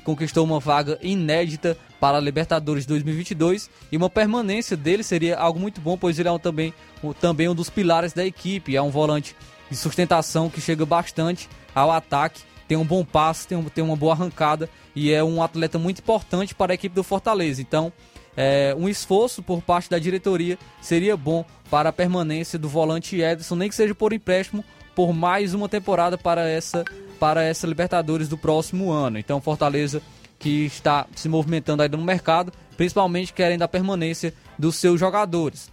[0.05, 5.81] conquistou uma vaga inédita para a Libertadores 2022 e uma permanência dele seria algo muito
[5.81, 8.91] bom, pois ele é um, também, um, também um dos pilares da equipe, é um
[8.91, 9.37] volante
[9.71, 13.97] de sustentação que chega bastante ao ataque, tem um bom passe, tem, um, tem uma
[13.97, 17.61] boa arrancada e é um atleta muito importante para a equipe do Fortaleza.
[17.61, 17.93] Então,
[18.37, 23.57] é, um esforço por parte da diretoria seria bom para a permanência do volante Ederson,
[23.57, 26.85] nem que seja por empréstimo, por mais uma temporada para essa,
[27.19, 29.19] para essa Libertadores do próximo ano.
[29.19, 30.03] Então, Fortaleza
[30.39, 35.71] que está se movimentando ainda no mercado, principalmente querendo a permanência dos seus jogadores.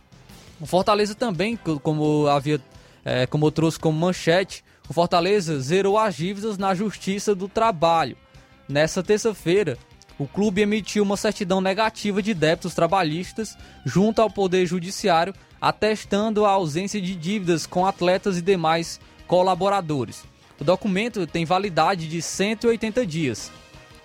[0.61, 2.61] O Fortaleza também, como havia,
[3.03, 8.15] é, como eu trouxe como manchete, o Fortaleza zerou as dívidas na Justiça do Trabalho.
[8.69, 9.77] Nessa terça-feira,
[10.17, 16.51] o clube emitiu uma certidão negativa de débitos trabalhistas junto ao Poder Judiciário, atestando a
[16.51, 20.23] ausência de dívidas com atletas e demais colaboradores.
[20.59, 23.51] O documento tem validade de 180 dias.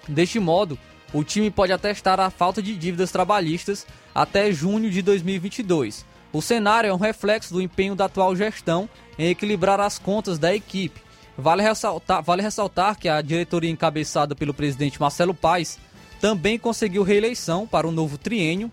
[0.09, 0.79] Deste modo,
[1.13, 6.05] o time pode atestar a falta de dívidas trabalhistas até junho de 2022.
[6.33, 8.89] O cenário é um reflexo do empenho da atual gestão
[9.19, 11.01] em equilibrar as contas da equipe.
[11.39, 15.79] Vale ressaltar, vale ressaltar que a diretoria encabeçada pelo presidente Marcelo Paes
[16.21, 18.71] também conseguiu reeleição para o um novo triênio,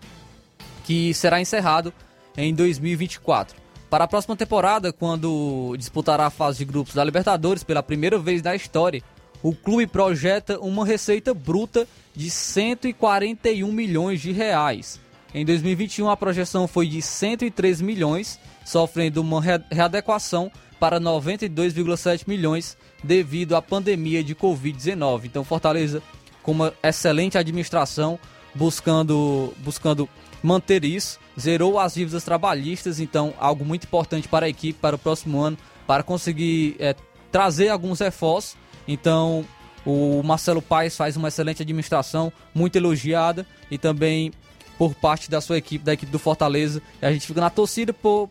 [0.84, 1.92] que será encerrado
[2.36, 3.56] em 2024.
[3.88, 8.42] Para a próxima temporada, quando disputará a fase de grupos da Libertadores pela primeira vez
[8.42, 9.02] na história,
[9.42, 14.98] o clube projeta uma receita bruta de 141 milhões de reais.
[15.34, 20.50] Em 2021, a projeção foi de 103 milhões, sofrendo uma readequação
[20.80, 25.26] para 92,7 milhões devido à pandemia de Covid-19.
[25.26, 26.02] Então, Fortaleza
[26.44, 28.18] com uma excelente administração,
[28.54, 30.08] buscando, buscando
[30.42, 31.18] manter isso.
[31.40, 35.58] zerou as dívidas trabalhistas, então algo muito importante para a equipe para o próximo ano,
[35.86, 36.94] para conseguir é,
[37.32, 38.56] trazer alguns reforços.
[38.86, 39.44] Então
[39.84, 44.30] o Marcelo Paes faz uma excelente administração, muito elogiada e também
[44.78, 46.82] por parte da sua equipe, da equipe do Fortaleza.
[47.00, 48.28] E a gente fica na torcida por,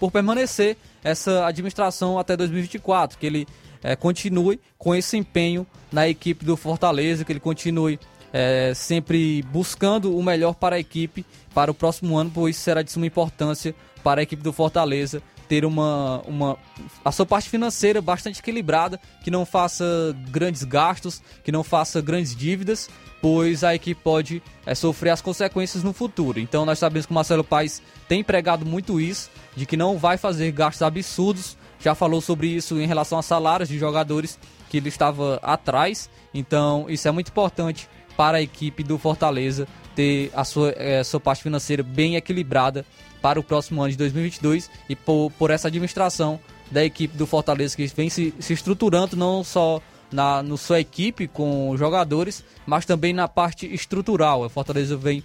[0.00, 3.46] por, permanecer essa administração até 2024, que ele
[3.84, 8.00] é, continue com esse empenho na equipe do Fortaleza, que ele continue
[8.32, 11.24] é, sempre buscando o melhor para a equipe
[11.54, 15.64] para o próximo ano, pois será de suma importância para a equipe do Fortaleza ter
[15.64, 16.56] uma, uma
[17.04, 19.84] a sua parte financeira bastante equilibrada, que não faça
[20.30, 22.88] grandes gastos, que não faça grandes dívidas,
[23.20, 26.40] pois a equipe pode é, sofrer as consequências no futuro.
[26.40, 30.16] Então nós sabemos que o Marcelo Paes tem pregado muito isso, de que não vai
[30.16, 34.38] fazer gastos absurdos, já falou sobre isso em relação a salários de jogadores
[34.70, 40.30] que ele estava atrás, então isso é muito importante para a equipe do Fortaleza ter
[40.34, 42.86] a sua, é, sua parte financeira bem equilibrada
[43.20, 47.76] para o próximo ano de 2022 e por, por essa administração da equipe do Fortaleza
[47.76, 49.80] que vem se, se estruturando não só
[50.10, 54.42] na no sua equipe com jogadores, mas também na parte estrutural.
[54.42, 55.22] O Fortaleza vem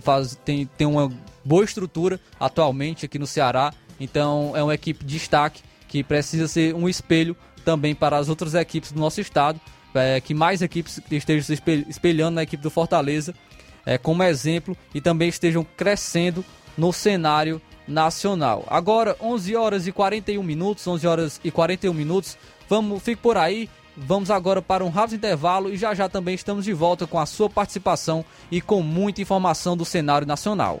[0.00, 1.12] faz, tem, tem uma
[1.44, 6.72] boa estrutura atualmente aqui no Ceará, então é uma equipe de destaque que precisa ser
[6.72, 9.60] um espelho também para as outras equipes do nosso estado,
[9.92, 13.34] é, que mais equipes estejam se espelhando na equipe do Fortaleza
[13.84, 16.44] é, como exemplo e também estejam crescendo
[16.78, 18.64] no cenário nacional.
[18.68, 22.38] Agora, 11 horas e 41 minutos, 11 horas e 41 minutos.
[22.68, 23.68] Vamos, fique por aí.
[23.96, 27.26] Vamos agora para um rápido intervalo e já já também estamos de volta com a
[27.26, 30.80] sua participação e com muita informação do cenário nacional.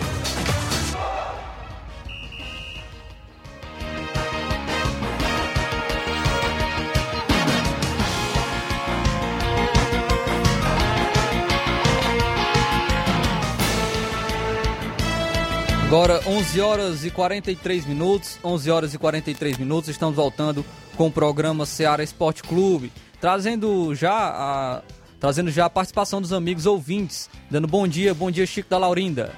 [15.91, 20.63] Agora 11 horas e 43 minutos, 11 horas e 43 minutos, estamos voltando
[20.95, 24.81] com o programa Seara Esporte Clube, trazendo já a
[25.19, 29.33] trazendo já a participação dos amigos ouvintes, dando bom dia, bom dia Chico da Laurinda.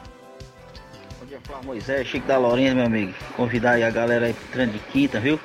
[1.19, 3.15] Bom dia, Flávio Moisés, Chico da Laurinda, meu amigo.
[3.35, 5.39] Convidar aí a galera aí pro de quinta, viu?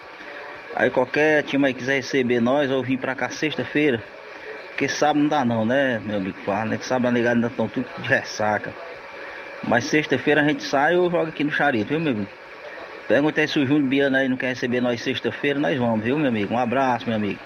[0.77, 4.05] Aí qualquer time aí quiser receber nós ou vir pra cá sexta-feira,
[4.67, 6.77] porque sábado não dá não, né, meu amigo Flávio, né?
[6.77, 8.75] Que sábado a ligado ainda estão tudo de ressaca.
[9.67, 12.31] Mas sexta-feira a gente sai ou joga aqui no Charito, viu, meu amigo?
[13.09, 16.19] Pergunta aí se o Júnior Biana aí não quer receber nós sexta-feira, nós vamos, viu,
[16.19, 16.55] meu amigo?
[16.55, 17.41] Um abraço, meu amigo.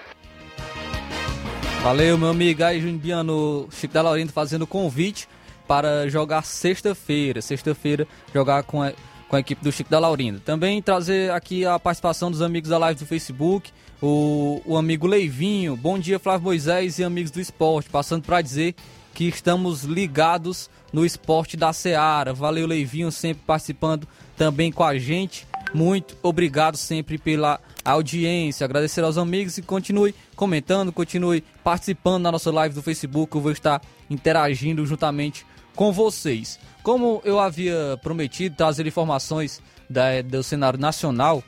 [1.83, 2.63] Valeu, meu amigo.
[2.63, 5.29] Aí, Júnior Biano, Chico da Laurindo fazendo convite
[5.67, 7.41] para jogar sexta-feira.
[7.41, 8.93] Sexta-feira, jogar com a,
[9.29, 10.41] com a equipe do Chico da Laurinda.
[10.45, 15.77] Também trazer aqui a participação dos amigos da live do Facebook, o, o amigo Leivinho,
[15.77, 18.75] bom dia Flávio Moisés e amigos do esporte, passando para dizer
[19.15, 22.33] que estamos ligados no esporte da Seara.
[22.33, 24.07] Valeu Leivinho, sempre participando
[24.37, 25.47] também com a gente.
[25.75, 28.65] Muito obrigado sempre pela audiência.
[28.65, 33.35] Agradecer aos amigos e continue comentando, continue participando na nossa live do Facebook.
[33.35, 36.59] Eu vou estar interagindo juntamente com vocês.
[36.83, 41.43] Como eu havia prometido trazer informações da, do cenário nacional,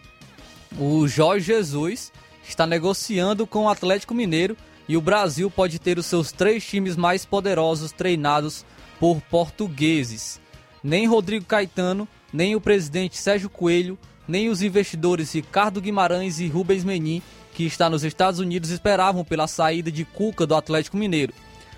[0.78, 2.12] o Jorge Jesus
[2.48, 4.56] está negociando com o Atlético Mineiro
[4.88, 8.64] e o Brasil pode ter os seus três times mais poderosos treinados
[9.00, 10.40] por portugueses.
[10.82, 16.84] Nem Rodrigo Caetano, nem o presidente Sérgio Coelho nem os investidores Ricardo Guimarães e Rubens
[16.84, 17.22] Menin,
[17.52, 21.32] que está nos Estados Unidos, esperavam pela saída de Cuca do Atlético Mineiro.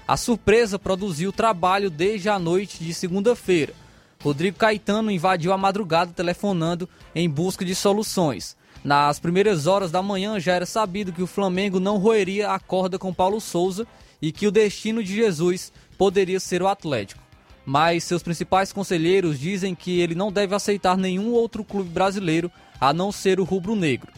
[0.09, 3.75] A surpresa produziu trabalho desde a noite de segunda-feira.
[4.23, 8.56] Rodrigo Caetano invadiu a madrugada telefonando em busca de soluções.
[8.87, 12.99] Nas primeiras horas da manhã já era sabido que o Flamengo não roeria a corda
[12.99, 13.87] com Paulo Souza
[14.23, 17.27] e que o destino de Jesus poderia ser o Atlético
[17.67, 22.93] mas seus principais conselheiros dizem que ele não deve aceitar nenhum outro clube brasileiro a
[22.93, 24.13] não ser o rubro-negro.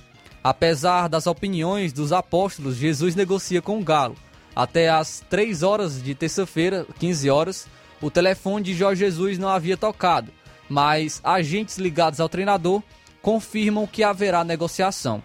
[0.44, 4.16] Apesar das opiniões dos apóstolos, Jesus negocia com o Galo.
[4.54, 7.66] Até às 3 horas de terça-feira, 15 horas,
[8.02, 10.30] o telefone de Jorge Jesus não havia tocado,
[10.68, 12.82] mas agentes ligados ao treinador
[13.28, 15.22] confirmam que haverá negociação.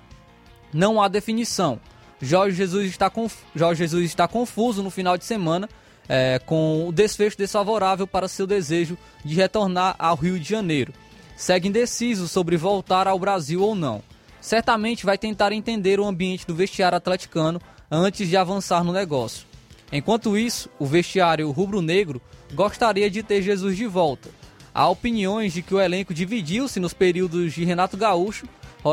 [0.74, 1.80] Não há definição.
[2.22, 3.34] Jorge Jesus está, conf...
[3.56, 5.70] Jorge Jesus está confuso no final de semana
[6.10, 10.92] é, com o desfecho desfavorável para seu desejo de retornar ao Rio de Janeiro.
[11.38, 14.04] Segue indeciso sobre voltar ao Brasil ou não.
[14.42, 19.48] Certamente vai tentar entender o ambiente do vestiário atleticano antes de avançar no negócio.
[19.94, 22.22] Enquanto isso, o vestiário rubro-negro
[22.54, 24.30] gostaria de ter Jesus de volta.
[24.74, 28.48] Há opiniões de que o elenco dividiu-se nos períodos de Renato Gaúcho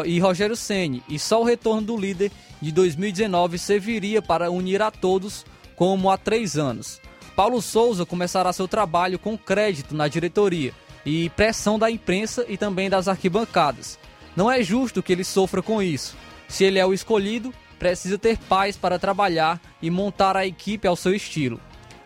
[0.05, 4.91] e Rogério Ceni, e só o retorno do líder de 2019 serviria para unir a
[4.91, 7.01] todos como há três anos.
[7.35, 10.74] Paulo Souza começará seu trabalho com crédito na diretoria
[11.07, 13.99] e pressão da imprensa e também das arquibancadas.
[14.37, 16.14] Não é justo que ele sofra com isso.
[16.47, 20.95] Se ele é o escolhido, precisa ter paz para trabalhar e montar a equipe ao
[20.95, 21.59] seu estilo.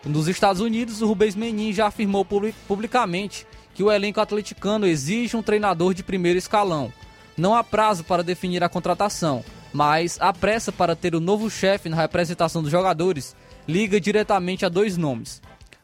[0.05, 2.25] Nos Estados Unidos, o Rubens Menin já afirmou
[2.67, 3.45] publicamente
[3.75, 6.91] que o elenco atleticano exige um treinador de primeiro escalão.
[7.37, 11.89] Não há prazo para definir a contratação, mas há pressa para ter o novo chefe
[11.89, 13.35] na representação dos jogadores
[13.67, 15.41] liga diretamente a dois nomes: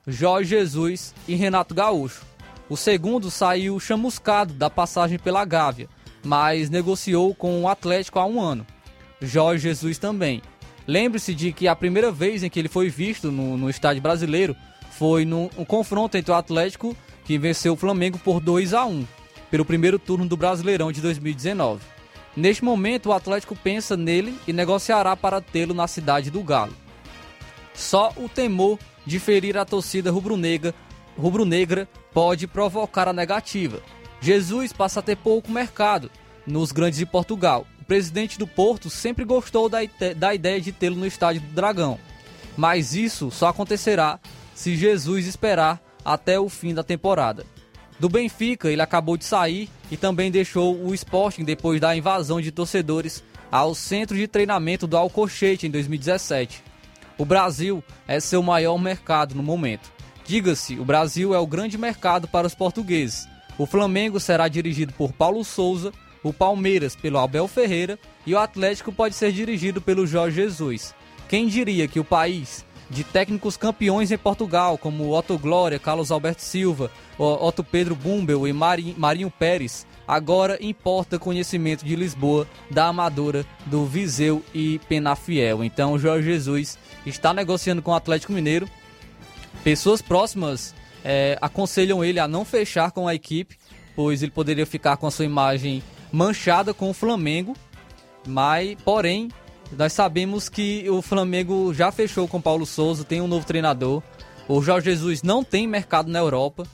[0.08, 2.26] Jorge Jesus e Renato Gaúcho.
[2.70, 5.90] O segundo saiu chamuscado da passagem pela Gávea,
[6.24, 8.66] mas negociou com o Atlético há um ano.
[9.22, 10.42] Jorge Jesus também.
[10.88, 14.56] Lembre-se de que a primeira vez em que ele foi visto no, no estádio brasileiro
[14.92, 16.96] foi no um confronto entre o Atlético,
[17.32, 19.08] que venceu o Flamengo por 2 a 1
[19.50, 21.82] pelo primeiro turno do Brasileirão de 2019.
[22.36, 26.74] Neste momento, o Atlético pensa nele e negociará para tê-lo na cidade do Galo.
[27.74, 30.76] Só o temor de ferir a torcida rubro-negra
[31.18, 31.48] rubro
[32.14, 33.82] pode provocar a negativa.
[34.20, 36.12] Jesus passa a ter pouco mercado
[36.46, 37.66] nos grandes de Portugal.
[37.80, 39.80] O presidente do Porto sempre gostou da,
[40.18, 41.98] da ideia de tê-lo no estádio do Dragão.
[42.58, 44.20] Mas isso só acontecerá
[44.54, 47.46] se Jesus esperar até o fim da temporada.
[48.00, 52.52] Do Benfica, ele acabou de sair e também deixou o Sporting depois da invasão de
[52.52, 56.64] torcedores ao centro de treinamento do Alcochete em 2017.
[57.18, 59.92] O Brasil é seu maior mercado no momento.
[60.26, 63.28] Diga-se, o Brasil é o grande mercado para os portugueses.
[63.58, 65.92] O Flamengo será dirigido por Paulo Souza,
[66.24, 70.96] o Palmeiras pelo Abel Ferreira e o Atlético pode ser dirigido pelo Jorge Jesus.
[71.28, 76.42] Quem diria que o país de técnicos campeões em Portugal, como Otto Glória, Carlos Alberto
[76.42, 83.86] Silva, Otto Pedro Bumbel e Marinho Pérez, agora importa conhecimento de Lisboa, da Amadora, do
[83.86, 85.64] Viseu e Penafiel.
[85.64, 88.68] Então, Jorge Jesus está negociando com o Atlético Mineiro.
[89.64, 93.58] Pessoas próximas é, aconselham ele a não fechar com a equipe,
[93.96, 95.82] pois ele poderia ficar com a sua imagem
[96.12, 97.56] manchada com o Flamengo.
[98.28, 99.30] Mas, porém,
[99.78, 104.02] nós sabemos que o Flamengo já fechou com Paulo Souza, tem um novo treinador.
[104.48, 106.66] O Jorge Jesus não tem mercado na Europa,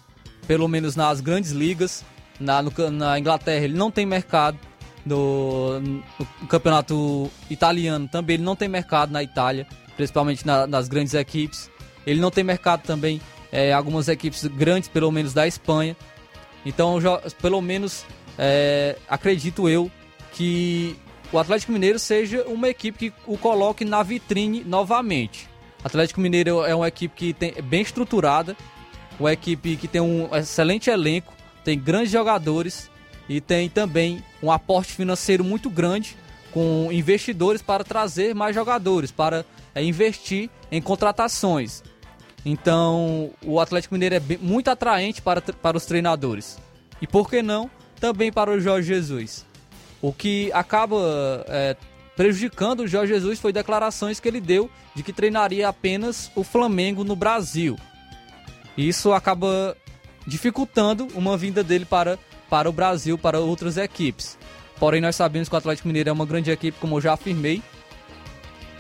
[0.48, 2.04] pelo menos nas grandes ligas.
[2.40, 4.58] Na, no, na Inglaterra ele não tem mercado.
[5.06, 6.04] No, no,
[6.50, 9.66] campeonato italiano também ele não tem mercado na Itália
[9.98, 11.70] principalmente na, nas grandes equipes.
[12.06, 13.20] Ele não tem mercado também
[13.52, 15.98] é, algumas equipes grandes, pelo menos da Espanha.
[16.66, 18.06] Então, já, pelo menos,
[18.38, 19.92] é, acredito eu
[20.32, 20.96] que
[21.32, 25.50] o Atlético Mineiro seja uma equipe que o coloque na vitrine novamente.
[25.84, 28.56] O Atlético Mineiro é uma equipe que tem, é bem estruturada,
[29.20, 32.90] uma equipe que tem um excelente elenco, tem grandes jogadores
[33.28, 36.16] e tem também um aporte financeiro muito grande
[36.52, 41.84] com investidores para trazer mais jogadores, para é, investir em contratações.
[42.46, 46.58] Então, o Atlético Mineiro é bem, muito atraente para, para os treinadores.
[47.02, 47.70] E por que não,
[48.00, 49.46] também para o Jorge Jesus.
[50.02, 51.76] O que acaba é,
[52.16, 57.04] prejudicando o Jorge Jesus foi declarações que ele deu de que treinaria apenas o Flamengo
[57.04, 57.78] no Brasil.
[58.78, 59.76] Isso acaba
[60.26, 62.20] dificultando uma vinda dele para,
[62.50, 64.38] para o Brasil, para outras equipes.
[64.80, 67.64] Porém, nós sabemos que o Atlético Mineiro é uma grande equipe, como eu já afirmei,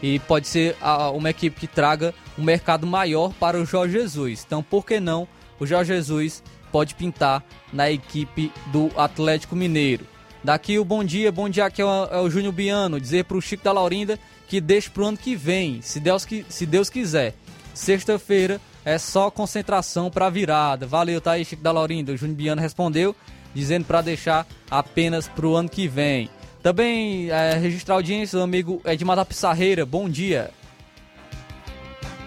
[0.02, 0.76] e pode ser
[1.16, 4.44] uma equipe que traga um mercado maior para o Jorge Jesus.
[4.46, 5.28] Então, por que não
[5.60, 7.44] o Jorge Jesus pode pintar
[7.74, 10.06] na equipe do Atlético Mineiro?
[10.48, 13.36] Daqui o bom dia, bom dia aqui é o, é o Júnior Biano, dizer para
[13.36, 14.18] o Chico da Laurinda
[14.48, 17.34] que deixe para o ano que vem, se Deus, se Deus quiser.
[17.74, 20.88] Sexta-feira é só concentração para virada.
[20.88, 22.14] Valeu, tá aí, Chico da Laurinda.
[22.14, 23.14] O Júnior Biano respondeu,
[23.54, 26.30] dizendo para deixar apenas para o ano que vem.
[26.64, 29.86] Também é, registrar audiência do amigo Edmar da Pissarreira.
[29.86, 30.52] Bom dia.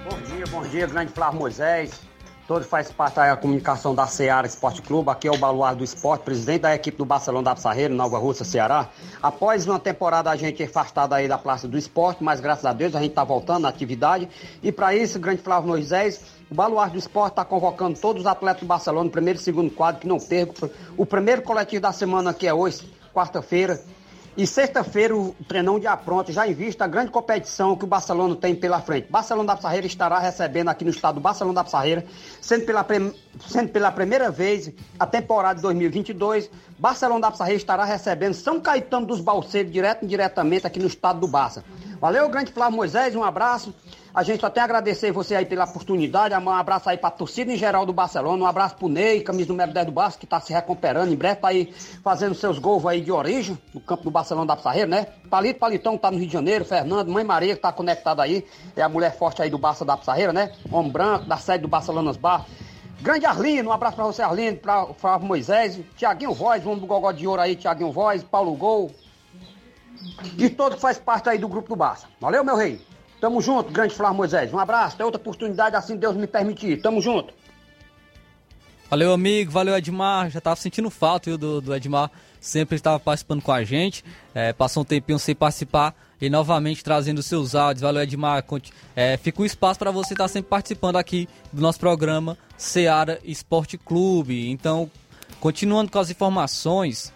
[0.04, 2.09] Bom dia, bom dia, grande Flávio Moisés.
[2.50, 5.08] Todos faz parte da comunicação da Seara Esporte Clube.
[5.08, 8.44] Aqui é o Baluar do Esporte, presidente da equipe do Barcelona da Pissarreira, Nova Rússia,
[8.44, 8.88] Ceará.
[9.22, 12.96] Após uma temporada a gente afastado aí da Praça do Esporte, mas graças a Deus
[12.96, 14.28] a gente está voltando na atividade.
[14.64, 18.62] E para isso, grande Flávio Moisés, o Baluar do Esporte está convocando todos os atletas
[18.62, 20.68] do Barcelona, primeiro e segundo quadro, que não percam.
[20.96, 22.80] O primeiro coletivo da semana que é hoje,
[23.14, 23.80] quarta-feira.
[24.36, 28.36] E sexta-feira o treinão de apronto já em vista a grande competição que o Barcelona
[28.36, 29.10] tem pela frente.
[29.10, 32.06] Barcelona da Pissarreira estará recebendo aqui no estado do Barcelona da Pissarreira,
[32.40, 32.86] sendo pela,
[33.48, 39.04] sendo pela primeira vez a temporada de 2022, Barcelona da Pissarreira estará recebendo São Caetano
[39.04, 41.64] dos Balseiros direto e indiretamente aqui no estado do Barça.
[42.00, 43.74] Valeu, grande Flávio Moisés, um abraço.
[44.14, 46.34] A gente só tem a agradecer você aí pela oportunidade.
[46.34, 48.42] Um abraço aí pra torcida em geral do Barcelona.
[48.42, 51.12] Um abraço pro Ney, camisa número 10 do Barça, que tá se recuperando.
[51.12, 54.56] Em breve tá aí fazendo seus gols aí de origem no campo do Barcelona da
[54.56, 55.08] Pissarreira, né?
[55.28, 56.64] Palito Palitão tá no Rio de Janeiro.
[56.64, 58.46] Fernando, Mãe Maria que tá conectada aí.
[58.74, 60.52] É a mulher forte aí do Barça da Pissarreira, né?
[60.72, 62.46] Homem branco, da sede do Barcelona Bar.
[63.02, 67.12] Grande Arlindo, um abraço pra você, Arlindo, pra Flávio Moisés, Tiaguinho Voz, vamos do Gogó
[67.12, 68.90] de Ouro aí, Tiaguinho Voz, Paulo Gol.
[70.38, 72.06] E todo faz parte aí do grupo do Barça.
[72.20, 72.80] Valeu, meu rei.
[73.20, 74.52] Tamo junto, grande Flávio Moisés.
[74.52, 76.80] Um abraço, tem outra oportunidade assim Deus me permitir.
[76.80, 77.34] Tamo junto.
[78.90, 79.52] Valeu, amigo.
[79.52, 80.30] Valeu, Edmar.
[80.30, 82.10] Já tava sentindo falta viu, do, do Edmar.
[82.40, 84.04] Sempre estava participando com a gente.
[84.34, 87.82] É, passou um tempinho sem participar e novamente trazendo seus áudios.
[87.82, 88.44] Valeu, Edmar.
[88.96, 93.78] É, fica um espaço para você estar sempre participando aqui do nosso programa Seara Esporte
[93.78, 94.50] Clube.
[94.50, 94.90] Então,
[95.38, 97.12] continuando com as informações,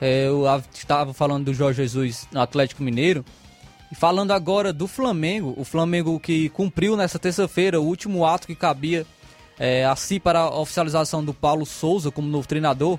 [0.00, 3.24] eu estava falando do Jorge Jesus no Atlético Mineiro.
[3.90, 8.54] E falando agora do Flamengo, o Flamengo que cumpriu nessa terça-feira o último ato que
[8.54, 9.06] cabia
[9.58, 12.98] é, a si para a oficialização do Paulo Souza como novo treinador,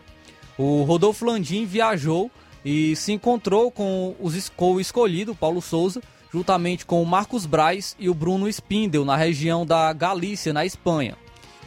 [0.58, 2.30] o Rodolfo Landim viajou
[2.66, 6.02] e se encontrou com, os, com o escolhido, Paulo Souza,
[6.34, 11.16] juntamente com o Marcos Braz e o Bruno Spindel, na região da Galícia, na Espanha,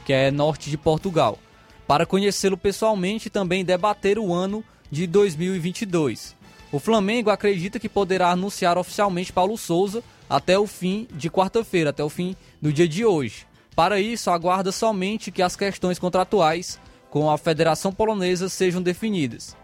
[0.04, 1.38] que é norte de Portugal,
[1.86, 4.62] para conhecê-lo pessoalmente e também debater o ano
[4.92, 6.36] de 2022.
[6.70, 12.04] O Flamengo acredita que poderá anunciar oficialmente Paulo Souza até o fim de quarta-feira, até
[12.04, 13.46] o fim do dia de hoje.
[13.74, 16.78] Para isso, aguarda somente que as questões contratuais
[17.08, 19.56] com a Federação Polonesa sejam definidas.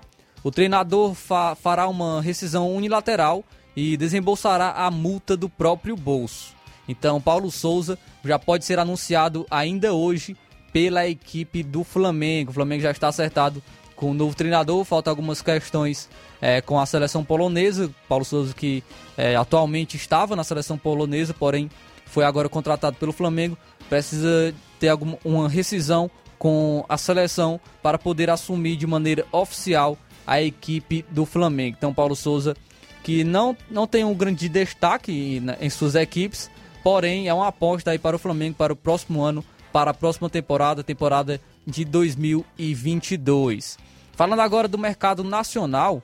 [0.43, 3.45] O treinador fa fará uma rescisão unilateral
[3.77, 6.55] e desembolsará a multa do próprio bolso.
[6.89, 10.35] Então, Paulo Souza já pode ser anunciado ainda hoje
[10.73, 12.51] pela equipe do Flamengo.
[12.51, 13.63] O Flamengo já está acertado
[13.99, 16.09] com o novo treinador, faltam algumas questões
[16.41, 17.91] é, com a seleção polonesa.
[18.09, 18.85] Paulo Souza, que
[19.17, 21.69] é, atualmente estava na seleção polonesa, porém
[22.07, 28.31] foi agora contratado pelo Flamengo, precisa ter alguma, uma rescisão com a seleção para poder
[28.31, 31.75] assumir de maneira oficial a equipe do Flamengo.
[31.77, 32.55] Então, Paulo Souza,
[33.03, 36.49] que não, não tem um grande destaque em suas equipes,
[36.85, 40.31] porém é uma aposta aí para o Flamengo para o próximo ano, para a próxima
[40.31, 43.88] temporada, temporada de 2022.
[44.19, 46.03] Falando agora do mercado nacional,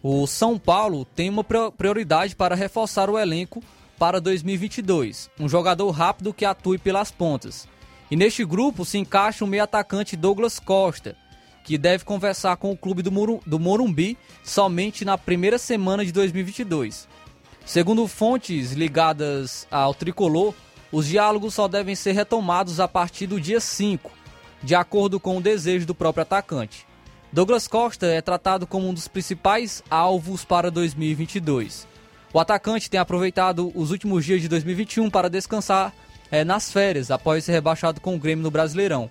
[0.00, 1.42] o São Paulo tem uma
[1.76, 3.60] prioridade para reforçar o elenco
[3.98, 7.66] para 2022, um jogador rápido que atue pelas pontas.
[8.08, 11.16] E neste grupo se encaixa o meio atacante Douglas Costa,
[11.64, 17.08] que deve conversar com o clube do Morumbi somente na primeira semana de 2022.
[17.66, 20.54] Segundo fontes ligadas ao tricolor,
[20.92, 24.08] os diálogos só devem ser retomados a partir do dia 5,
[24.62, 26.91] de acordo com o desejo do próprio atacante.
[27.32, 31.88] Douglas Costa é tratado como um dos principais alvos para 2022.
[32.30, 35.94] O atacante tem aproveitado os últimos dias de 2021 para descansar
[36.30, 39.10] é, nas férias, após ser rebaixado com o Grêmio no Brasileirão.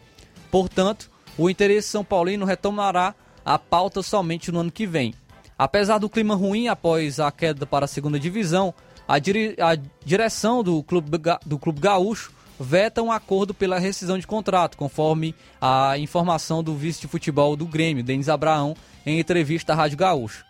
[0.51, 5.15] Portanto, o interesse São Paulino retomará a pauta somente no ano que vem.
[5.57, 8.71] Apesar do clima ruim após a queda para a segunda divisão,
[9.07, 11.09] a, dire a direção do clube,
[11.43, 12.31] do clube gaúcho
[12.61, 17.65] veta um acordo pela rescisão de contrato, conforme a informação do vice de futebol do
[17.65, 20.45] Grêmio, Denis Abraão, em entrevista à Rádio Gaúcho.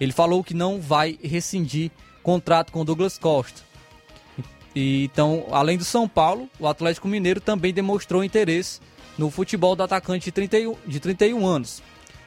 [0.00, 1.90] Ele falou que não vai rescindir
[2.22, 3.62] contrato com Douglas Costa.
[4.74, 8.80] E, então, além do São Paulo, o Atlético Mineiro também demonstrou interesse
[9.16, 11.82] no futebol do atacante de 31, de 31 anos.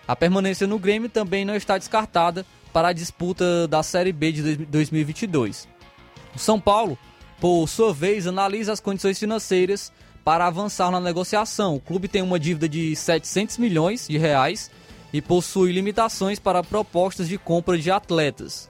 [0.07, 4.55] A permanência no Grêmio também não está descartada para a disputa da Série B de
[4.65, 5.67] 2022.
[6.33, 6.97] O São Paulo
[7.39, 9.91] por sua vez, analisa as condições financeiras
[10.23, 11.75] para avançar na negociação.
[11.75, 14.69] O clube tem uma dívida de 700 milhões de reais
[15.13, 18.69] e possui limitações para propostas de compra de atletas.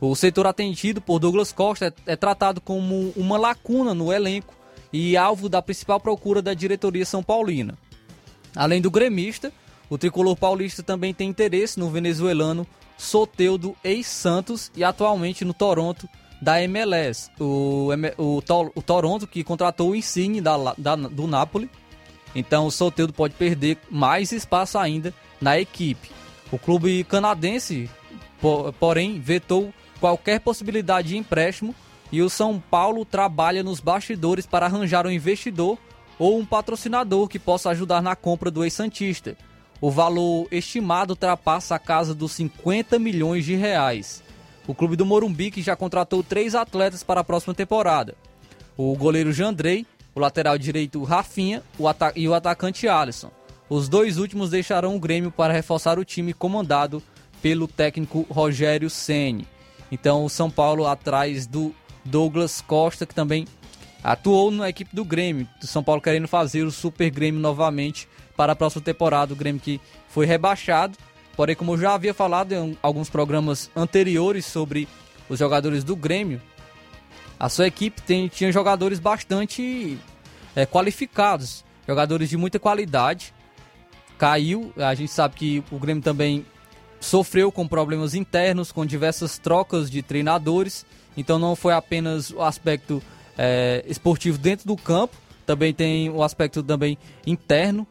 [0.00, 4.54] O setor atendido por Douglas Costa é, é tratado como uma lacuna no elenco
[4.92, 7.78] e alvo da principal procura da diretoria São Paulina.
[8.54, 9.52] Além do gremista,
[9.88, 12.66] o tricolor paulista também tem interesse no venezuelano
[12.98, 16.08] Soteudo ex-Santos e atualmente no Toronto
[16.40, 17.30] da MLS.
[17.38, 18.42] O, o,
[18.74, 21.70] o Toronto que contratou o Insigne da, da, do Napoli.
[22.34, 26.10] Então o Soteldo pode perder mais espaço ainda na equipe.
[26.52, 27.90] O clube canadense,
[28.78, 31.74] porém, vetou qualquer possibilidade de empréstimo
[32.12, 35.78] e o São Paulo trabalha nos bastidores para arranjar um investidor
[36.18, 39.36] ou um patrocinador que possa ajudar na compra do ex-santista.
[39.80, 44.22] O valor estimado ultrapassa a casa dos 50 milhões de reais.
[44.66, 48.16] O clube do Morumbi que já contratou três atletas para a próxima temporada.
[48.76, 51.84] O goleiro Jandrei, o lateral direito Rafinha o
[52.16, 53.30] e o atacante Alisson.
[53.68, 57.02] Os dois últimos deixarão o Grêmio para reforçar o time comandado
[57.40, 59.46] pelo técnico Rogério Ceni.
[59.90, 63.46] Então o São Paulo atrás do Douglas Costa, que também
[64.02, 65.48] atuou na equipe do Grêmio.
[65.62, 69.32] O São Paulo querendo fazer o Super Grêmio novamente para a próxima temporada.
[69.32, 70.96] O Grêmio que foi rebaixado
[71.36, 74.88] Porém, como eu já havia falado em alguns programas anteriores sobre
[75.28, 76.40] os jogadores do Grêmio,
[77.38, 79.98] a sua equipe tem, tinha jogadores bastante
[80.54, 83.34] é, qualificados, jogadores de muita qualidade.
[84.16, 86.46] Caiu, a gente sabe que o Grêmio também
[86.98, 90.86] sofreu com problemas internos, com diversas trocas de treinadores.
[91.14, 93.02] Então não foi apenas o aspecto
[93.36, 95.14] é, esportivo dentro do campo,
[95.44, 97.86] também tem o aspecto também interno,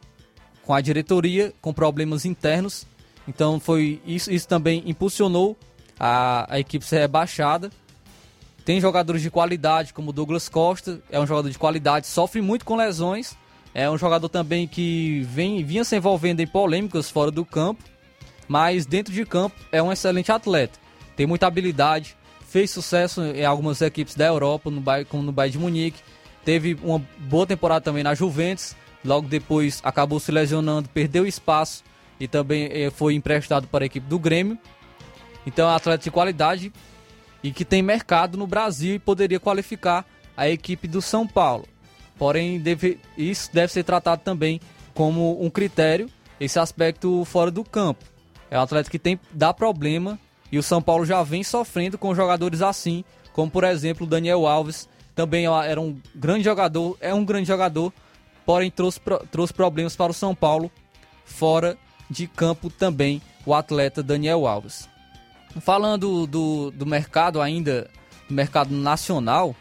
[0.63, 2.87] com a diretoria, com problemas internos.
[3.27, 5.57] Então foi isso, isso também impulsionou
[5.99, 7.69] a, a equipe ser rebaixada.
[8.63, 12.75] Tem jogadores de qualidade, como Douglas Costa, é um jogador de qualidade, sofre muito com
[12.75, 13.37] lesões.
[13.73, 17.83] É um jogador também que vem, vinha se envolvendo em polêmicas fora do campo,
[18.47, 20.79] mas dentro de campo é um excelente atleta.
[21.15, 22.15] Tem muita habilidade,
[22.47, 25.99] fez sucesso em algumas equipes da Europa, no como no Bayern de Munique.
[26.45, 28.75] Teve uma boa temporada também na Juventus.
[29.03, 31.83] Logo depois acabou se lesionando, perdeu espaço
[32.19, 34.57] e também eh, foi emprestado para a equipe do Grêmio.
[35.45, 36.71] Então é um atleta de qualidade
[37.43, 40.05] e que tem mercado no Brasil e poderia qualificar
[40.35, 41.65] a equipe do São Paulo.
[42.17, 44.59] Porém, deve, isso deve ser tratado também
[44.93, 46.09] como um critério,
[46.39, 48.03] esse aspecto fora do campo.
[48.49, 50.19] É um atleta que tem dá problema
[50.51, 53.03] e o São Paulo já vem sofrendo com jogadores assim,
[53.33, 57.91] como por exemplo o Daniel Alves, também era um grande jogador, é um grande jogador,
[58.45, 58.99] porém trouxe,
[59.31, 60.71] trouxe problemas para o São Paulo
[61.25, 61.77] fora
[62.09, 64.89] de campo também o atleta Daniel Alves.
[65.61, 67.89] Falando do, do mercado ainda,
[68.27, 69.55] do mercado nacional,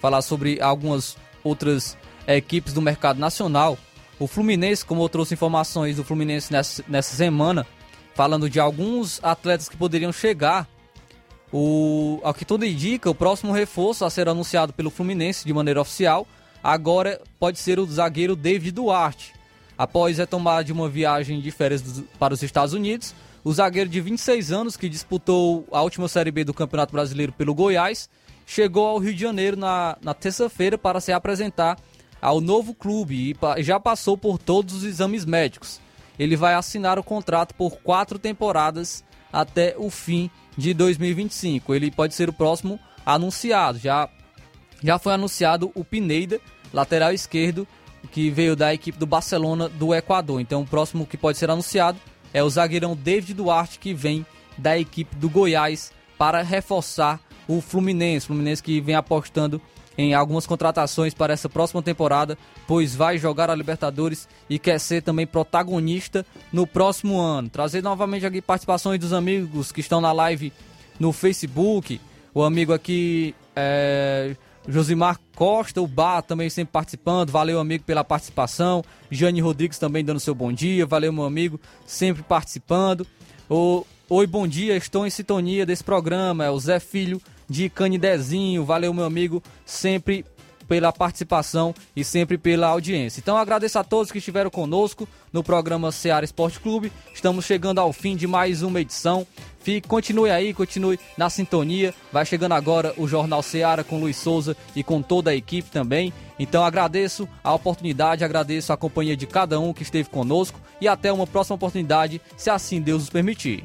[0.00, 3.78] falar sobre algumas outras equipes do mercado nacional.
[4.18, 7.66] O Fluminense, como eu trouxe informações do Fluminense nessa, nessa semana,
[8.14, 10.68] falando de alguns atletas que poderiam chegar.
[11.52, 15.80] O, ao que tudo indica, o próximo reforço a ser anunciado pelo Fluminense de maneira
[15.80, 16.26] oficial
[16.62, 19.34] agora pode ser o zagueiro David Duarte,
[19.76, 21.82] Após retomar de uma viagem de férias
[22.18, 23.14] para os Estados Unidos,
[23.44, 27.54] o zagueiro de 26 anos, que disputou a última Série B do Campeonato Brasileiro pelo
[27.54, 28.08] Goiás,
[28.46, 31.78] chegou ao Rio de Janeiro na, na terça-feira para se apresentar
[32.20, 35.80] ao novo clube e já passou por todos os exames médicos.
[36.18, 39.02] Ele vai assinar o contrato por quatro temporadas
[39.32, 41.74] até o fim de 2025.
[41.74, 43.78] Ele pode ser o próximo anunciado.
[43.78, 44.08] Já,
[44.82, 46.40] já foi anunciado o Pineida,
[46.72, 47.66] lateral esquerdo,
[48.10, 50.40] que veio da equipe do Barcelona do Equador.
[50.40, 51.98] Então o próximo que pode ser anunciado
[52.32, 54.26] é o zagueirão David Duarte, que vem
[54.56, 58.26] da equipe do Goiás para reforçar o Fluminense.
[58.26, 59.60] Fluminense que vem apostando
[59.96, 65.02] em algumas contratações para essa próxima temporada, pois vai jogar a Libertadores e quer ser
[65.02, 67.48] também protagonista no próximo ano.
[67.48, 70.52] Trazer novamente aqui participações dos amigos que estão na live
[70.98, 72.00] no Facebook.
[72.34, 74.34] O amigo aqui é,
[74.68, 77.30] Josimar Costa, o Bar também sempre participando.
[77.30, 78.84] Valeu, amigo, pela participação.
[79.10, 80.86] Jane Rodrigues também dando seu bom dia.
[80.86, 83.06] Valeu, meu amigo, sempre participando.
[83.48, 83.84] O,
[84.14, 86.44] Oi, bom dia, estou em sintonia desse programa.
[86.44, 88.62] É o Zé Filho de Canidezinho.
[88.62, 90.22] Valeu, meu amigo, sempre
[90.68, 93.20] pela participação e sempre pela audiência.
[93.20, 96.92] Então agradeço a todos que estiveram conosco no programa Seara Esporte Clube.
[97.14, 99.26] Estamos chegando ao fim de mais uma edição.
[99.62, 101.94] Fique, continue aí, continue na sintonia.
[102.12, 106.12] Vai chegando agora o Jornal Seara com Luiz Souza e com toda a equipe também.
[106.38, 111.12] Então agradeço a oportunidade, agradeço a companhia de cada um que esteve conosco e até
[111.12, 113.64] uma próxima oportunidade, se assim Deus nos permitir.